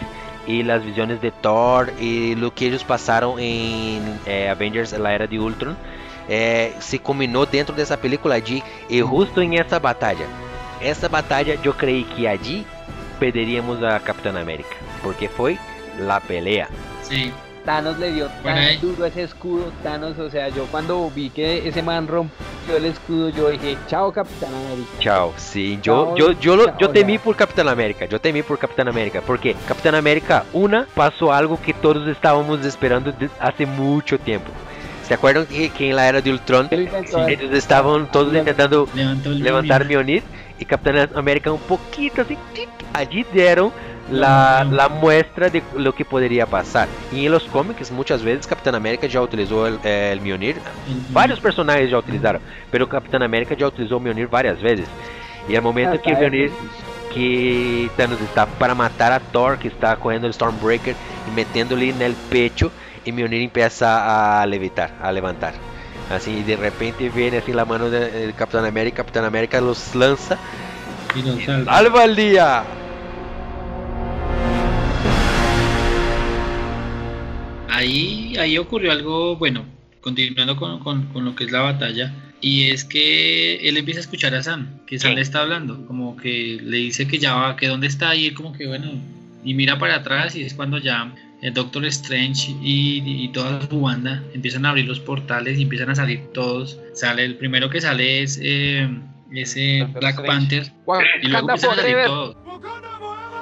[0.46, 5.26] y las visiones de Thor y lo que ellos pasaron en eh, Avengers la era
[5.28, 5.76] de Ultron
[6.30, 10.24] eh, se combinó dentro de esa película allí y justo en esa batalla.
[10.80, 12.64] Esa batalla yo creí que allí
[13.18, 14.70] perderíamos a Capitán América
[15.02, 15.58] porque fue
[15.98, 16.68] la pelea.
[17.02, 17.32] Sí,
[17.64, 19.70] Thanos le dio Bueno, tan ahí- duro ese escudo.
[19.82, 24.10] Thanos, o sea, yo cuando vi que ese man rompió el escudo, yo dije, chao
[24.12, 24.88] Capitán América.
[25.00, 27.22] Chao, sí, yo, Chao, yo, yo, lo- yo chao, temí ya.
[27.22, 31.74] por Capitán América, yo temí por Capitán América, porque Capitán América, una, pasó algo que
[31.74, 34.50] todos estábamos esperando de- hace mucho tiempo.
[35.10, 38.88] ¿Se acuerdan que, que en la era de Ultron Él intentó- ellos estaban todos intentando
[38.94, 40.22] levantó el levantar Mjolnir.
[40.22, 40.22] Mjolnir
[40.56, 43.72] y Capitán América un poquito así, tic, allí dieron
[44.08, 46.86] la, la muestra de lo que podría pasar.
[47.10, 51.40] Y en los cómics muchas veces Capitán América ya utilizó el, el Mjolnir El- Vários
[51.40, 54.86] personagens já utilizaram, pero o Capitão América já utilizou o Mjolnir várias vezes.
[55.48, 56.52] E é o momento Ah, que o tá, Mjolnir,
[57.12, 60.94] que Thanos está para matar a Thor, que está correndo o Stormbreaker
[61.26, 62.70] e metendo-lhe no pecho,
[63.10, 65.54] e Mjolnir empieza a levitar, a levantar.
[66.26, 70.38] E de repente vem assim a mano do Capitão América, Capitão América los lança,
[71.14, 71.72] y lo salva.
[71.72, 72.64] ¡Salva al día!
[77.68, 79.64] Ahí, ahí ocurrió algo, bueno,
[80.00, 84.02] continuando con, con- con lo que es la batalla, y es que él empieza a
[84.02, 85.16] escuchar a Sam, que Sam Sí.
[85.16, 88.34] le está hablando, como que le dice que ya va, que dónde está, y él
[88.34, 88.90] como que bueno,
[89.44, 93.80] y mira para atrás, y es cuando ya el Doctor Strange y, y toda su
[93.80, 96.78] banda empiezan a abrir los portales y empiezan a salir todos.
[96.92, 98.88] Sale, el primero que sale es eh,
[99.32, 100.38] ese Doctor Black Strange.
[100.38, 100.72] Panther,
[101.22, 102.36] y luego Wakanda empiezan a salir todos.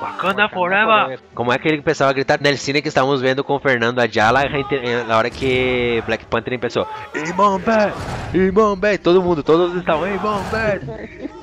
[0.00, 1.18] Wakanda forever!
[1.34, 3.98] Como é que ele começava a gritar no cine que estávamos vendo com o Fernando
[3.98, 7.92] Ayala, a gente, eh, na hora que Black Panther começou, Irmão Bad,
[8.32, 10.86] Irmão Bad, todo mundo, todos Bad.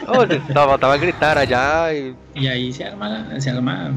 [0.07, 3.91] Oh, estava, estava a gritar allá e Y ahí se arma, se arma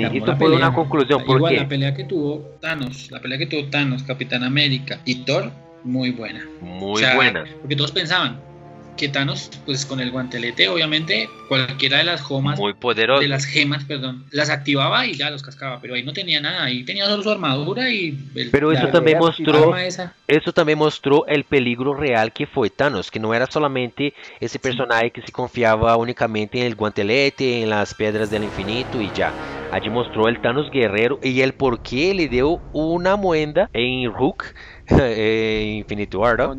[0.00, 0.68] armó isso la foi pelea.
[0.68, 4.42] uma conclusão, Igual porque la pelea que tuvo Thanos, la pelea que tuvo Thanos, Capitán
[4.44, 5.50] América y Thor,
[5.84, 6.42] muy buena.
[6.80, 7.44] O sea, buena.
[7.60, 8.40] Porque todos pensaban
[8.96, 13.20] que Thanos, pues con el guantelete, obviamente, cualquiera de las gemas, poderoso.
[13.20, 16.64] de las gemas, perdón, las activaba y ya los cascaba, pero ahí no tenía nada,
[16.64, 20.14] ahí tenía solo su armadura y el, Pero la isso também arma mostrou arma esa.
[20.28, 25.10] Isso também mostrou o peligro real que foi Thanos, que não era solamente esse personagem
[25.10, 29.32] que se confiava unicamente em el guantelete, em las pedras del infinito e já.
[29.72, 34.44] Allí mostrou el Thanos guerreiro e el porquê ele deu uma moeda em Hulk,
[35.16, 36.54] em Infinity War, ¿no?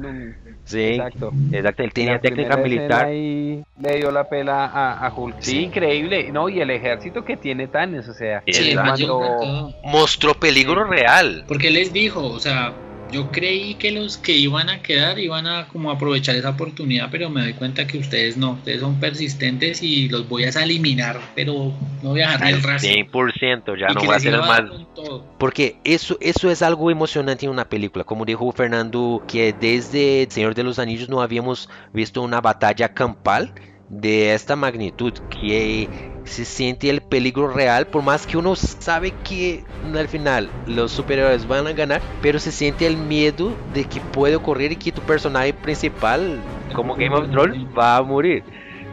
[0.66, 1.32] Sim, Exacto.
[1.52, 1.84] exacto.
[1.94, 3.08] Tinha La técnica militar.
[3.08, 5.36] le dio la pela a, a Hulk.
[5.40, 5.60] Sí, Sí.
[5.64, 6.32] increíble.
[6.32, 9.74] No, y el ejército que tiene Thanos, o sea, Sí, Sí, él cuando-.
[9.84, 11.44] Mostrou peligro real.
[11.48, 12.74] Porque él les dijo, o sea,
[13.14, 17.30] yo creí que los que iban a quedar iban a como aprovechar esa oportunidad, pero
[17.30, 21.72] me doy cuenta que ustedes no, ustedes son persistentes y los voy a eliminar, pero
[22.02, 22.90] no voy a dejar el rastro.
[22.90, 25.24] 100%, já Y não que vai les ser iba a con todo.
[25.38, 28.04] Porque isso, isso é algo emocionante em uma película.
[28.04, 33.48] Como dijo Fernando, que desde Senhor de los Anillos não havíamos visto uma batalha campal
[33.90, 35.88] de esta magnitud, que
[36.26, 39.64] se siente el peligro real, por más que uno sabe que
[39.96, 44.36] al final los superhéroes van a ganar, pero se siente el miedo de que puede
[44.36, 46.40] ocurrir y que tu personaje principal,
[46.76, 48.44] como Game of Thrones, va a morir.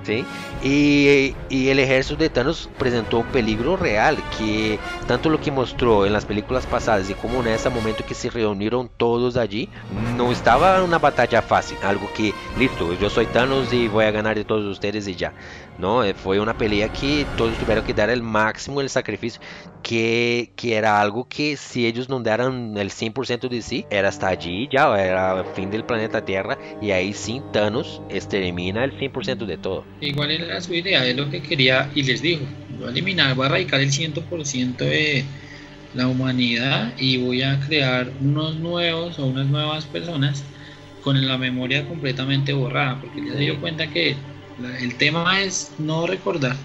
[0.02, 0.24] ¿Sí?
[0.62, 6.06] Y, y el ejército de Thanos presentó un peligro real, que tanto lo que mostró
[6.06, 10.32] en las películas pasadas y como en ese momento que se reunieron todos allí, no
[10.32, 14.44] estaba una batalla fácil, algo que, listo, yo soy Thanos y voy a ganar de
[14.44, 15.34] todos ustedes y ya.
[15.78, 19.40] No, Eh, fue una pelea que todos tuvieron que dar el máximo el sacrificio,
[19.82, 24.28] que, que era algo que si ellos no daran el 100% de sí, era hasta
[24.28, 29.46] allí ya, era el fin del planeta Tierra y ahí sin Thanos extermina el 100%
[29.46, 29.86] de todo.
[30.00, 33.44] Igual era su idea, es lo que quería y les dijo, voy a eliminar, voy
[33.44, 35.24] a erradicar el 100% de
[35.92, 40.42] la humanidad y voy a crear unos nuevos o unas nuevas personas
[41.00, 44.16] con la memoria completamente borrada, porque ya se dio cuenta que
[44.80, 46.56] el tema es no recordar.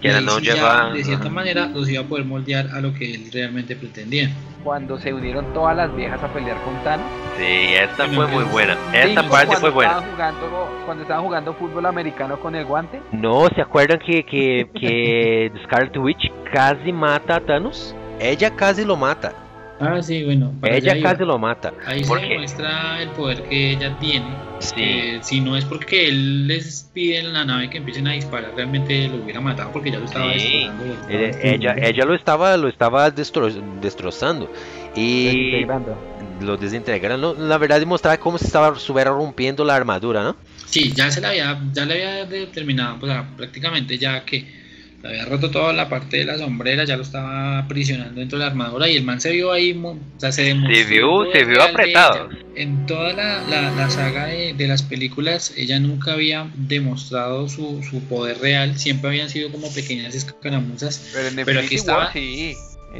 [0.00, 3.30] Que no ya, de cierta manera los iba a poder moldear a lo que él
[3.32, 4.30] realmente pretendía.
[4.64, 7.06] Cuando se unieron todas las viejas a pelear con Thanos.
[7.38, 8.74] Sí, esta fue muy buena.
[8.92, 13.00] Sí, cuando estaban Jugando, cuando estaban jugando fútbol americano con el guante.
[13.12, 17.94] No, ¿se acuerdan que, que, que Scarlet Witch casi mata a Thanos?
[18.18, 19.32] Ella casi lo mata.
[19.80, 20.52] Ah, sí, bueno.
[20.60, 21.10] para Ella iba.
[21.12, 21.72] casi lo mata.
[21.86, 22.28] Ahí se ¿Por qué?
[22.28, 24.26] demuestra el poder que ella tiene.
[24.58, 24.74] Sí.
[24.76, 28.52] Eh, si no es porque él les pide en la nave que empiecen a disparar,
[28.54, 30.38] realmente lo hubiera matado porque ya lo estaba Sí.
[30.38, 31.70] destrozando, lo estaba Ella, destruyendo.
[31.72, 34.52] ella, ella lo estaba, lo estaba destro- destrozando.
[34.94, 35.96] Y desintegrando.
[36.42, 37.20] lo desintegraron.
[37.20, 37.34] ¿no?
[37.34, 40.36] La verdad demostraba cómo se estaba estuviera rompiendo la armadura, ¿no?
[40.66, 44.59] Sí, ya se la había, ya le había determinado, pues prácticamente ya que
[45.02, 48.44] le había roto toda la parte de la sombrera, ya lo estaba aprisionando dentro de
[48.44, 51.62] la armadura y el man se vio ahí, o sea, se demostró vio- se vio
[51.62, 52.28] apretado.
[52.30, 52.38] ella.
[52.56, 57.82] En toda la, la- la saga de, de las películas, ella nunca había demostrado su,
[57.82, 61.10] su poder real, siempre habían sido como pequeñas escaramuzas.
[61.14, 62.54] Pero en Pero aquí estaba- sí.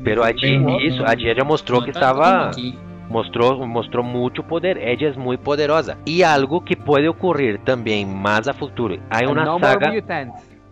[0.04, 2.74] Pero allí hizo, allí ella mostró no que estaba aquí.
[3.08, 4.78] mostró mostró mucho poder.
[4.78, 8.96] Ella es muy poderosa y algo que puede ocurrir también más a futuro.
[9.10, 9.90] Hay una no saga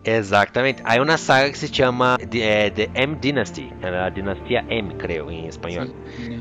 [0.09, 0.29] More Mutants.
[0.29, 0.83] Exactamente.
[0.85, 5.45] Hay una saga que se llama The, The M Dynasty, la dinastía M, creo, en
[5.45, 5.93] español.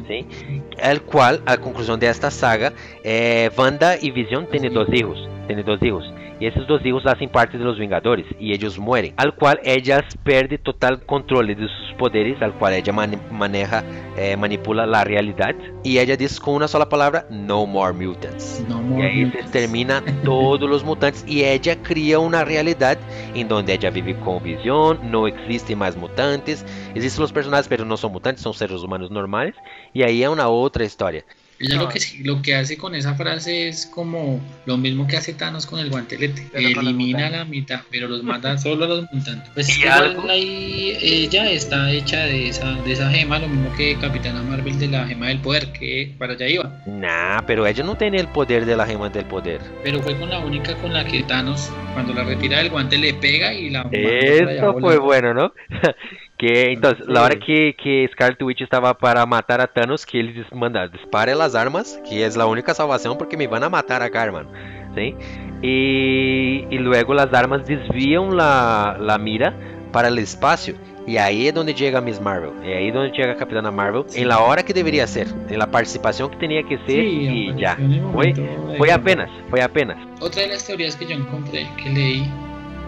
[0.06, 0.26] Sí.
[0.30, 0.62] ¿sí?
[0.78, 2.72] El cual, a conclusión de esta saga,
[3.04, 5.18] eh, Wanda y Vision tienen dos hijos.
[5.46, 6.04] Tienen dos hijos.
[6.40, 9.12] Y esos dos hijos hacen parte de los Vengadores y ellos mueren.
[9.16, 13.82] Al cual ellas pierde total control de sus poderes, al cual ella mane- maneja,
[14.16, 15.54] eh, manipula la realidad.
[15.82, 18.64] Y ella dice con una sola palabra, No More Mutants.
[18.68, 19.42] No Y more ahí se mutants.
[19.44, 22.98] extermina todos los mutantes y ella cría una realidad
[23.34, 27.96] en donde ella vive con visión, no existen más mutantes, existen los personajes pero no
[27.96, 29.54] son mutantes, son seres humanos normales
[29.92, 31.24] y ahí hay una otra historia.
[31.60, 35.16] Ella lo que, sí- lo que hace con esa frase es como lo mismo que
[35.16, 36.46] hace Thanos con el guantelete.
[36.52, 39.50] Pero Elimina la mitad, pero los mata solo a los mutantes.
[39.54, 40.30] Pues ¿Y igual algo?
[40.30, 44.86] ahí ella está hecha de esa, de esa gema, lo mismo que Capitana Marvel de
[44.88, 46.82] la gema del poder, que para allá iba.
[46.86, 49.60] Nah, pero ella no tiene el poder de la gema del poder.
[49.82, 53.14] Pero fue con la única con la que Thanos, cuando la retira del guante, le
[53.14, 55.52] pega y la Eso fue bueno, ¿no?
[56.38, 60.34] que entonces, la hora que, que Scarlet Witch estaba para matar a Thanos, que él
[60.34, 64.02] dis- manda, dispare las armas, que es la única salvación porque me van a matar
[64.02, 64.48] acá, hermano.
[64.94, 65.14] ¿Sí?
[65.62, 69.54] Y, y luego las armas desvían la, la mira
[69.92, 70.74] para el espacio.
[71.06, 72.50] Y ahí es donde llega Miss Marvel.
[72.62, 74.04] Y ahí es donde llega Capitana Marvel.
[74.14, 75.26] En la hora que debería ser.
[75.48, 76.86] En la participación que tenía que ser.
[76.86, 77.72] Sí, y ya.
[77.72, 79.30] apareció en el Fue, momento de- fue apenas.
[79.48, 79.96] Fue apenas.
[80.20, 82.30] Otra de las teorías que yo encontré, que leí,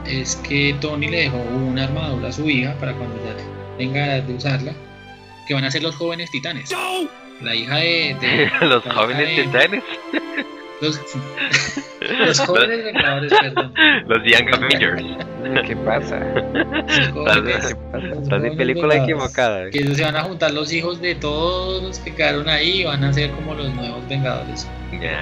[0.07, 3.35] es que Tony le dejó una armadura a su hija para cuando ya
[3.79, 4.73] tenga edad de usarla,
[5.47, 6.71] que van a ser los jóvenes titanes.
[7.43, 8.17] La hija de...
[8.21, 9.83] de- Los jóvenes de- titanes.
[10.81, 10.99] Los,
[12.27, 13.75] los jóvenes vengadores, perdón.
[14.07, 15.03] Los Young Avengers.
[15.67, 16.21] ¿Qué pasa?
[17.13, 17.77] Jóvenes-
[18.23, 19.71] Estás en película equivocada.
[19.71, 23.05] Que se van a juntar los hijos de todos los que quedaron ahí y van
[23.05, 24.67] a ser como los nuevos vengadores.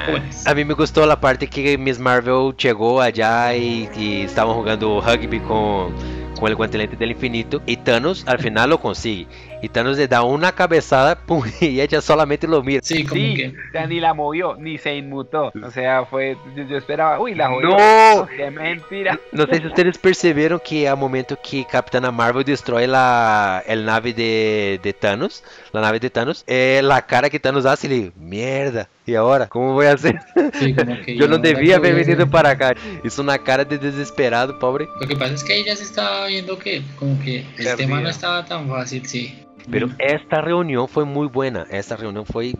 [0.06, 0.46] Jóvenes.
[0.46, 5.00] A mí me gustó la parte que Miss Marvel llegó allá y, y estaban jugando
[5.00, 5.92] rugby con,
[6.38, 9.26] con el guantelete del infinito y Thanos al final lo consigue.
[9.60, 12.80] Y Thanos le da una cabezada pum, y ella solamente lo mira.
[12.82, 13.48] Sí, como Sí, que...
[13.48, 15.50] o sea, ni la movió, ni se inmutó.
[15.64, 16.36] O sea, fue.
[16.56, 17.70] Yo, yo esperaba, uy, la jodió.
[17.70, 18.26] No.
[18.36, 19.18] ¡Qué mentira!
[19.32, 24.12] No sé si ustedes percibieron que al momento que Capitana Marvel destruye la el nave
[24.12, 28.88] de, de Thanos, la nave de Thanos, eh, la cara que Thanos hace, le mierda,
[29.06, 29.46] ¿y ahora?
[29.48, 30.18] ¿Cómo voy a hacer?
[30.54, 32.74] sí, como que Yo no debía haber a venido para acá.
[33.04, 34.86] Hizo una cara de desesperado, pobre.
[35.00, 37.76] Lo que pasa es que ella se estaba viendo que como que el Perdida.
[37.76, 39.38] tema no estaba tan fácil, sí.
[39.70, 41.66] Pero esta reunión fue muy buena.
[41.70, 42.54] Esta reunión fue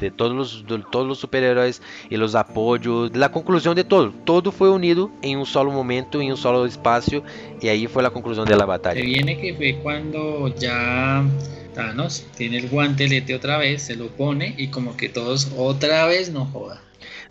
[0.00, 4.12] de todos los, de todos los superhéroes y los apoyos, la conclusión de todo.
[4.24, 7.22] Todo fue unido en un solo momento, en un solo espacio,
[7.60, 9.02] y ahí fue la conclusión de la Se batalla.
[9.02, 11.24] viene que fue cuando ya
[11.74, 16.30] Thanos tiene el guantelete otra vez, se lo pone y como que todos otra vez
[16.30, 16.82] no joda.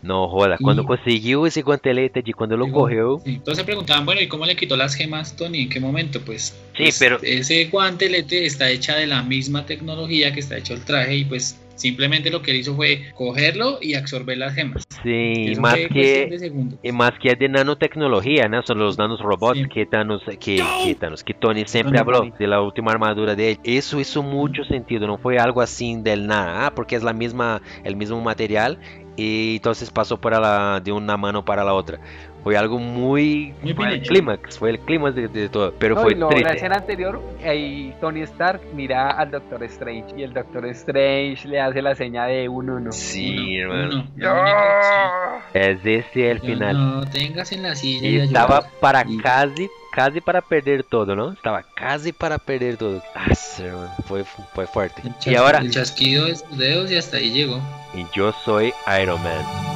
[0.01, 4.21] No joda, cuando Y- consiguió ese guantelete y cuando lo cogió, Entonces se preguntaban, bueno,
[4.21, 5.63] ¿y cómo le quitó las gemas Tony?
[5.63, 6.21] ¿En qué momento?
[6.21, 10.73] Pues, Sí, pues, pero- ese guantelete está hecha de la misma tecnología que está hecho
[10.73, 14.83] el traje y pues simplemente lo que él hizo fue cogerlo y absorber las gemas.
[15.03, 16.69] sí, más que.
[16.83, 18.61] Y más que de nanotecnología, ¿no?
[18.63, 19.65] Son los nanorobots Sí.
[19.69, 23.59] que, Thanos, que, que, Thanos, que Tony siempre habló de la última armadura de él.
[23.63, 27.61] Eso hizo mucho sentido, no fue algo así del nada, ah, porque es la misma,
[27.85, 28.77] el mismo material
[29.19, 31.99] y entonces pasó para la, de una mano para la otra.
[32.43, 33.53] Fue algo muy...
[33.61, 36.29] Muy fue el clímax, fue el clímax de, de todo, pero No, fue y lo-
[36.29, 36.55] la triste.
[36.55, 41.81] escena anterior, ahí Tony Stark mira al Doctor Strange y el Doctor Strange le hace
[41.81, 42.91] la seña de un uno.
[42.93, 44.07] Sí, Uno, hermano.
[44.15, 46.77] uno, Es ese el final.
[46.77, 51.33] No, tengas en la silla Y estaba para Y- casi, casi para perder todo, ¿no?
[51.33, 53.03] Estaba casi para perder todo.
[53.13, 54.23] Ah, sí, hermano, fue,
[54.53, 55.01] fue fuerte.
[55.25, 57.59] El Y ahora, El chasquido de sus dedos y hasta ahí llegó.
[57.93, 59.68] y yo soy Iron Man.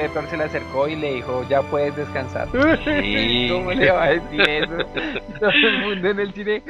[0.00, 2.48] Pepper se le acercó y le dijo, ya puedes descansar.
[2.84, 3.48] Sí.
[3.52, 4.76] ¿Cómo le va a decir eso?
[5.40, 6.62] Todo el mundo en el cine.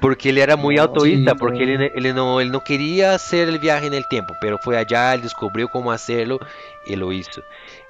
[0.00, 3.48] Porque él era muy No, autoísta, sí, porque él, él no, él no quería hacer
[3.48, 6.38] el viaje en el tiempo, pero fue allá, él descubrió cómo hacerlo
[6.86, 7.42] y lo hizo.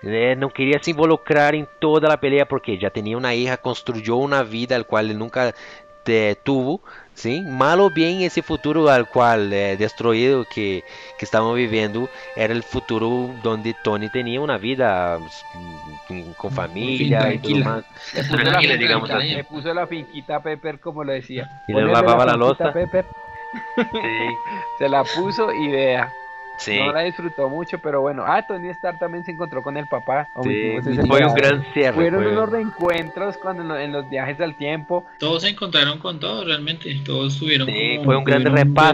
[0.02, 4.16] Él no quería se involucrar en toda la pelea porque ya tenía una hija, construyó
[4.16, 5.54] una vida al cual él nunca
[6.02, 6.82] te- tuvo,
[7.14, 7.42] ¿sí?
[7.42, 10.84] Mal o bien ese futuro al cual eh, destruido que,
[11.18, 15.18] que estamos viviendo era el futuro donde Tony tenía una vida
[16.08, 17.64] mm, con familia y todo tranquila.
[17.64, 17.84] más.
[18.12, 21.48] Le puso, Tranquila, la, digamos le puso la finquita a Pepper como lo decía.
[21.66, 22.72] Y le Ponerle lavaba la finquita a loza.
[22.72, 23.06] Pepper,
[23.92, 24.00] Sí,
[24.78, 26.12] se la puso y vea.
[26.58, 26.78] Sí.
[26.78, 28.24] No la disfrutó mucho, pero bueno.
[28.26, 30.28] Ah, Tony Stark también se encontró con el papá.
[30.42, 30.76] Sí,
[31.06, 31.94] fue un gran cierre.
[31.94, 35.04] Fueron fue- unos reencuentros cuando en, lo- en los viajes al tiempo.
[35.18, 36.94] Todos se encontraron con todos realmente.
[37.04, 38.04] Todos tuvieron Sí, como.
[38.04, 38.46] fue un gran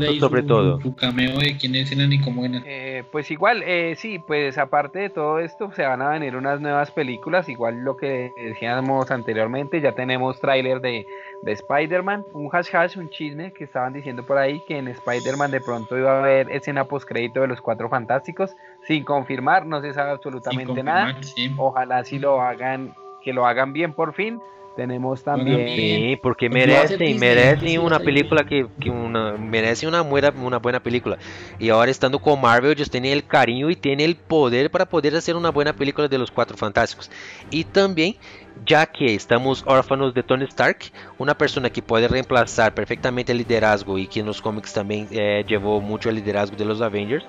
[0.02, 0.80] ahí sobre su- todo.
[0.80, 2.62] Su cameo de quiénes eran y cómo eran.
[2.66, 6.60] Eh, pues igual, eh, sí, pues aparte de todo esto, se van a venir unas
[6.60, 7.48] nuevas películas.
[7.48, 11.06] Igual lo que decíamos anteriormente, ya tenemos tráiler de,
[11.42, 12.24] de Spider-Man.
[12.32, 15.96] Un hash hash, un chisme que estaban diciendo por ahí que en Spider-Man de pronto
[15.98, 18.56] iba a haber escena post-crédito de los cuatro fantásticos.
[18.86, 21.14] Sin confirmar, no se sabe absolutamente nada.
[21.22, 21.54] sí.
[21.58, 24.40] Ojalá si lo hagan, que lo hagan bien por fin.
[24.80, 25.68] Tenemos también.
[25.76, 31.18] Sí, porque merecen entonces una película que, que una, merece una buena, una buena película.
[31.58, 35.14] Y ahora estando con Marvel, ellos tienen el cariño y tienen el poder para poder
[35.16, 37.10] hacer una buena película de los Cuatro Fantásticos.
[37.50, 38.16] Y también,
[38.64, 40.78] ya que estamos órfanos de Tony Stark,
[41.18, 45.44] una persona que puede reemplazar perfectamente el liderazgo y que en los cómics también eh,
[45.46, 47.24] llevó mucho el liderazgo de los Avengers,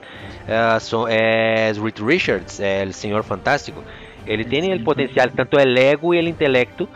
[0.47, 3.83] eh, son- es Reed Richards, el Señor Fantástico.
[4.23, 6.87] Ele tem el potencial, tanto el ego y el intelecto,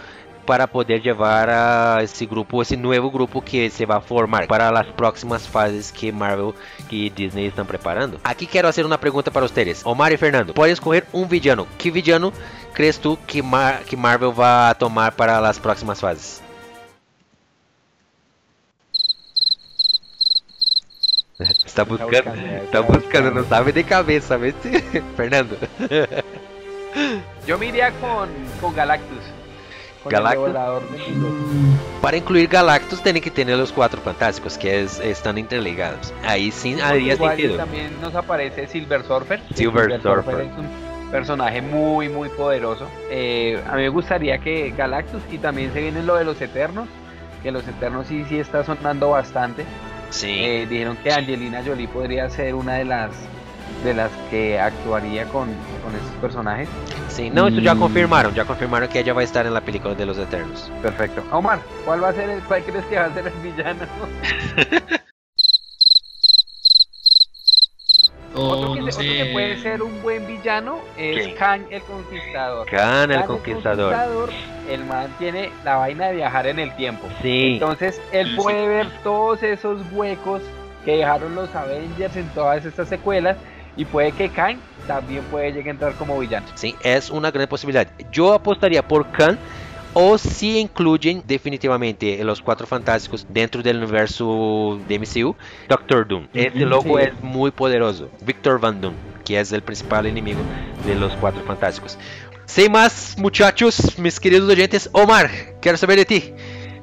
[0.46, 4.88] para poder llevar a esse grupo, esse novo grupo que se vai formar para as
[4.88, 6.54] próximas fases que Marvel
[6.92, 8.20] e Disney estão preparando.
[8.24, 9.86] Aqui quero fazer uma pergunta para vocês.
[9.86, 11.68] Omar e Fernando, pode escolher um villano.
[11.78, 12.32] Que villano
[12.74, 16.42] crees tu que, Mar que Marvel vai tomar para as próximas fases?
[21.66, 22.30] Está buscando,
[22.64, 24.56] está buscando, não sabe de cabeça, ¿ves?
[25.18, 25.58] Fernando.
[27.46, 28.30] Yo me iría con,
[28.62, 29.20] con Galactus.
[30.10, 30.52] Galactus.
[32.02, 36.14] Para incluir Galactus, tienen que tener los cuatro fantásticos, que es- están interligados.
[36.24, 37.58] Ahí sí Igual sentido.
[37.58, 39.42] también nos aparece Silver Surfer.
[39.54, 40.42] Silver Surfer.
[40.42, 42.88] es un personaje muy, muy poderoso.
[43.10, 46.88] Eh, a mí me gustaría que Galactus y también se viene lo de los Eternos.
[47.42, 49.66] Que los Eternos sí, sí está sonando bastante.
[50.10, 50.28] Sí.
[50.32, 53.12] Eh, dijeron que Angelina Jolie podría ser una de las
[53.86, 55.48] de las que actuaría con,
[55.84, 56.68] con estos personajes.
[57.08, 59.94] Sí, no, eso ya confirmaron, ya confirmaron que ella va a estar en la película
[59.94, 60.70] de los Eternos.
[60.82, 61.24] Perfecto.
[61.32, 63.86] Omar, ¿cuál va a ser el, cuál crees que va a ser el villano?
[68.38, 71.36] Otro O que, no otro que puede ser un buen villano es ¿Quién?
[71.38, 72.68] Khan el Conquistador.
[72.68, 73.94] Khan el Khan Conquistador.
[73.94, 74.30] Conquistador,
[74.70, 77.08] el man tiene la vaina de viajar en el tiempo.
[77.22, 80.42] Sí, Entonces él puede ver todos esos huecos
[80.84, 83.38] que dejaron los Avengers en todas estas secuelas
[83.78, 84.58] Y puede que Khan
[84.88, 86.46] también puede llegar a entrar como villano.
[86.56, 87.90] Sim, é uma grande possibilidade.
[88.16, 89.38] Eu apostaria por Khan
[89.96, 95.36] ou se incluem definitivamente os Quatro Fantásticos dentro do universo de MCU,
[95.70, 96.28] Doctor Doom.
[96.36, 97.06] Uhum, logo sim.
[97.06, 98.10] é muito poderoso.
[98.22, 100.42] Victor Van Doom, que é o principal inimigo
[100.86, 101.98] de los Quatro Fantásticos.
[102.46, 106.34] Sem mais, muchachos, mis queridos oyentes, Omar, quero saber de ti.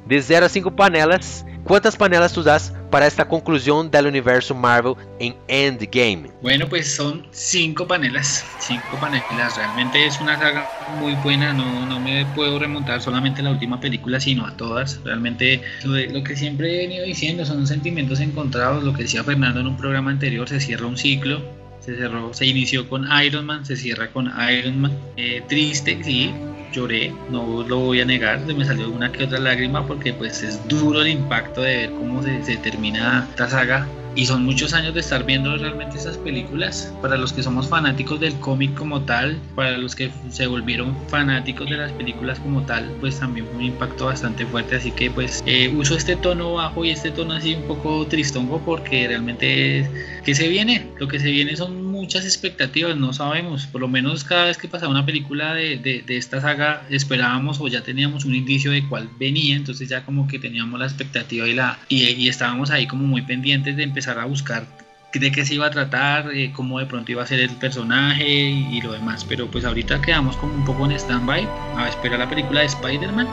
[0.05, 4.95] De 0 a 5 panelas, quantas panelas tu das para esta conclusão do universo Marvel
[5.19, 6.29] em Endgame?
[6.41, 9.55] Bueno, pues son cinco panelas, cinco panelas.
[9.57, 11.53] Realmente es una saga muy buena.
[11.53, 14.99] No, no me puedo remontar solamente a la última película, sino a todas.
[15.03, 18.83] Realmente lo, de- lo que siempre he venido diciendo son sentimientos encontrados.
[18.83, 21.41] Lo que decía Fernando en un programa anterior, se cierra un ciclo.
[21.79, 24.97] Se cerró, se inició con Iron Man, se cierra con Iron Man.
[25.17, 26.33] Eh, triste, sí,
[26.73, 30.43] lloré, no lo voy a negar, se me salió una que otra lágrima porque pues
[30.43, 34.73] es duro el impacto de ver cómo se, se termina esta saga y son muchos
[34.73, 36.93] años de estar viendo realmente esas películas.
[37.01, 41.69] Para los que somos fanáticos del cómic como tal, para los que se volvieron fanáticos
[41.69, 44.75] de las películas como tal, pues también fue un impacto bastante fuerte.
[44.75, 48.61] Así que pues eh, uso este tono bajo y este tono así un poco tristongo
[48.63, 49.89] porque realmente
[50.23, 53.65] que se viene, lo que se viene son muchas expectativas, no sabemos.
[53.67, 57.59] Por lo menos cada vez que pasaba una película de, de, de esta saga esperábamos
[57.61, 61.47] o ya teníamos un indicio de cuál venía, entonces ya como que teníamos la expectativa
[61.47, 64.65] y la y, y estábamos ahí como muy pendientes de empezar a buscar
[65.13, 68.27] de qué se iba a tratar, eh, cómo de pronto iba a ser el personaje
[68.27, 69.23] y, y lo demás.
[69.23, 71.47] Pero pues ahorita quedamos como un poco en stand-by
[71.77, 73.27] a esperar la película de Spider-Man.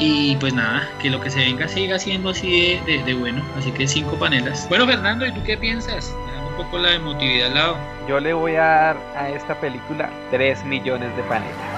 [0.00, 3.42] Y pues nada, que lo que se venga siga siendo así de, de- de bueno.
[3.56, 4.66] Así que cinco panelas.
[4.68, 6.14] Bueno, Fernando, ¿y tú qué piensas?
[6.58, 7.76] Poco la emotividad al lado.
[8.08, 11.77] Yo le voy a dar a esta película 3 millones de panelas.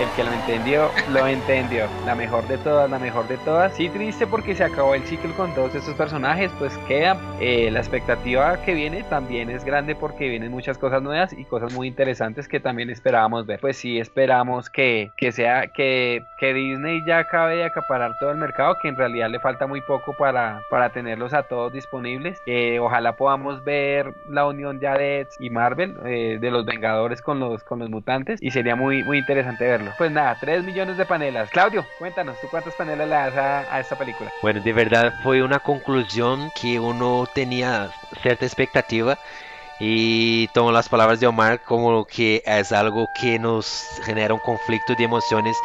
[0.00, 1.84] El que lo entendió, lo entendió.
[2.06, 3.74] La mejor de todas, la mejor de todas.
[3.74, 7.18] Sí, triste porque se acabó el ciclo con todos estos personajes, pues queda.
[7.38, 11.74] Eh, la expectativa que viene también es grande porque vienen muchas cosas nuevas y cosas
[11.74, 13.60] muy interesantes que también esperábamos ver.
[13.60, 18.38] Pues sí, esperamos que, que sea que, que Disney ya acabe de acaparar todo el
[18.38, 22.38] mercado, que en realidad le falta muy poco para, para tenerlos a todos disponibles.
[22.46, 27.38] Eh, ojalá podamos ver la unión de Edge y Marvel, eh, de los Vengadores con
[27.38, 29.89] los, con los mutantes, y sería muy, muy interesante verlo.
[29.96, 31.50] Pues nada, 3 millones de panelas.
[31.50, 34.30] Claudio, cuéntanos, ¿tú cuántas panelas le das a, a esta película?
[34.42, 37.90] Bueno, de verdad foi uma conclusão que uno tinha
[38.22, 39.18] certa expectativa
[39.80, 44.94] e tomo as palavras de Omar como que é algo que nos genera um conflito
[44.94, 45.56] de emoções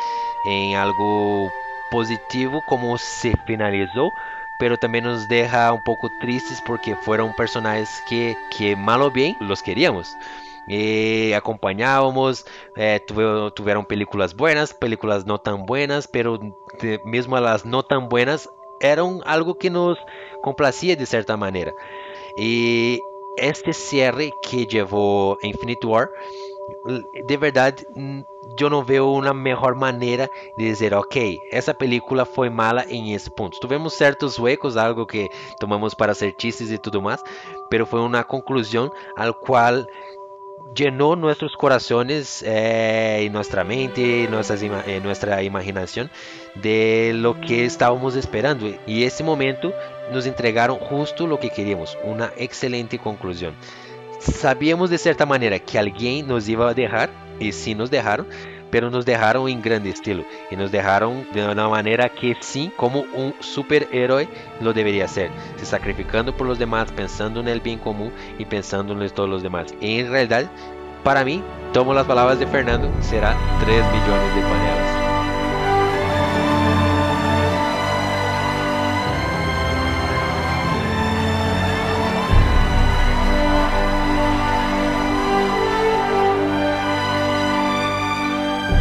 [0.47, 1.51] em algo
[1.91, 4.11] positivo como se finalizou,
[4.57, 9.36] pero também nos deixa um pouco tristes porque foram personagens que, que mal ou bem,
[9.41, 10.15] los queríamos.
[10.68, 12.45] E acompanhávamos,
[12.76, 12.99] eh,
[13.88, 16.38] películas buenas, películas no tan buenas, pero
[16.82, 18.49] de- mesmo las no tan buenas
[18.82, 19.97] eram algo que nos
[20.41, 21.74] complacía de certa maneira.
[22.38, 22.99] E
[23.38, 26.09] este cierre que levou Infinite War,
[27.28, 27.86] de verdade,
[28.59, 33.30] eu não vejo uma melhor maneira de dizer, ok, essa película foi mala em esse
[33.30, 33.59] ponto.
[33.59, 37.22] Tivemos certos huecos, algo que tomamos para ser chistes e tudo mais,
[37.70, 39.86] pero foi uma conclusão al qual
[40.74, 46.09] llenó nuestros corazones eh, y nuestra mente, eh, nuestra imaginación
[46.55, 48.68] de lo que estábamos esperando.
[48.88, 49.74] Y ese momento
[50.11, 53.53] nos entregaron justo lo que queríamos, una excelente conclusión.
[54.20, 57.09] Sabíamos de cierta manera que alguien nos iba a dejar,
[57.39, 58.28] y sí nos dejaron,
[58.76, 60.26] pero nos dejaron en grande estilo.
[60.51, 64.28] Y nos dejaron de una manera que sí, como un superhéroe
[64.59, 68.91] lo debería ser, se sacrificando por los demás, pensando en el bien común y pensando
[69.01, 69.73] en todos los demás.
[69.80, 70.51] En realidad,
[71.05, 74.94] para mí, tomo las palabras de Fernando, será 3 millones de panelas.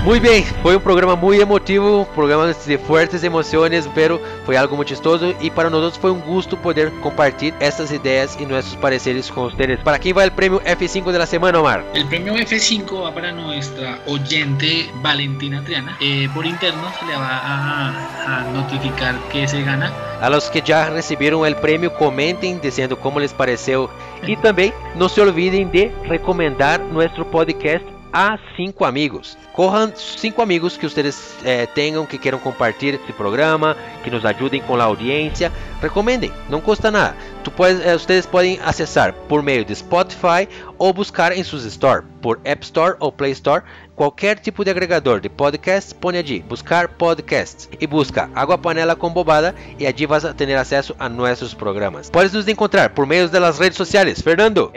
[0.05, 4.77] Muy bien, fue un programa muy emotivo, un programa de fuertes emociones, pero fue algo
[4.77, 9.33] muy chistoso y para nosotros fue un gusto poder compartir estas ideas y nuestros pareceres
[9.33, 9.81] con ustedes.
[9.81, 11.87] ¿Para quién va el premio F5 de la semana, Omar?
[11.95, 15.97] El premio F5 va para nuestra oyente Valentina Triana.
[16.03, 19.91] Eh, por interno se le va a, a notificar que se gana.
[20.21, 23.89] A los que ya recibieron el premio, comenten diciendo cómo les pareció.
[24.27, 29.37] Y también no se olviden de recomendar nuestro podcast a cinco amigos.
[29.53, 34.63] Corran cinco amigos que ustedes eh, tengan que quieran compartir este programa, que nos ayuden
[34.63, 35.51] con la audiencia
[35.85, 37.15] recomendem, não custa nada.
[37.43, 40.49] Tu pode, eh, vocês podem acessar por meio de Spotify
[40.79, 43.63] ou buscar em seus store, por App Store ou Play Store,
[43.95, 49.11] qualquer tipo de agregador de podcasts, põe allí, buscar podcasts e busca Água Panela com
[49.11, 52.11] Bobada e vas a ter acesso a nossos programas.
[52.11, 54.23] Puedes nos encontrar por meio das redes sociais.
[54.23, 54.71] Fernando.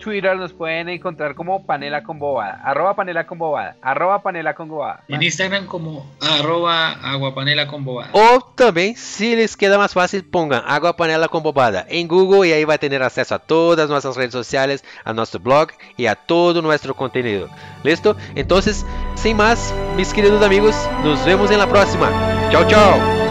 [0.00, 4.68] Twitter nos pueden encontrar como Panela con Bobada, arroba Panela con Bobada, arroba Panela con
[4.68, 5.04] Bobada.
[5.08, 8.10] En Instagram como arroba aguapanela con bobada.
[8.12, 12.52] Ou também, se les queda mais fácil, pongan Água Panela com Bobada em Google e
[12.52, 16.14] aí vai ter acesso a todas as nossas redes sociais, a nosso blog e a
[16.14, 17.50] todo o nosso conteúdo.
[17.84, 18.16] Listo?
[18.34, 18.58] Então,
[19.16, 20.74] sem mais, meus queridos amigos,
[21.04, 22.08] nos vemos em la próxima.
[22.50, 23.29] Tchau, tchau.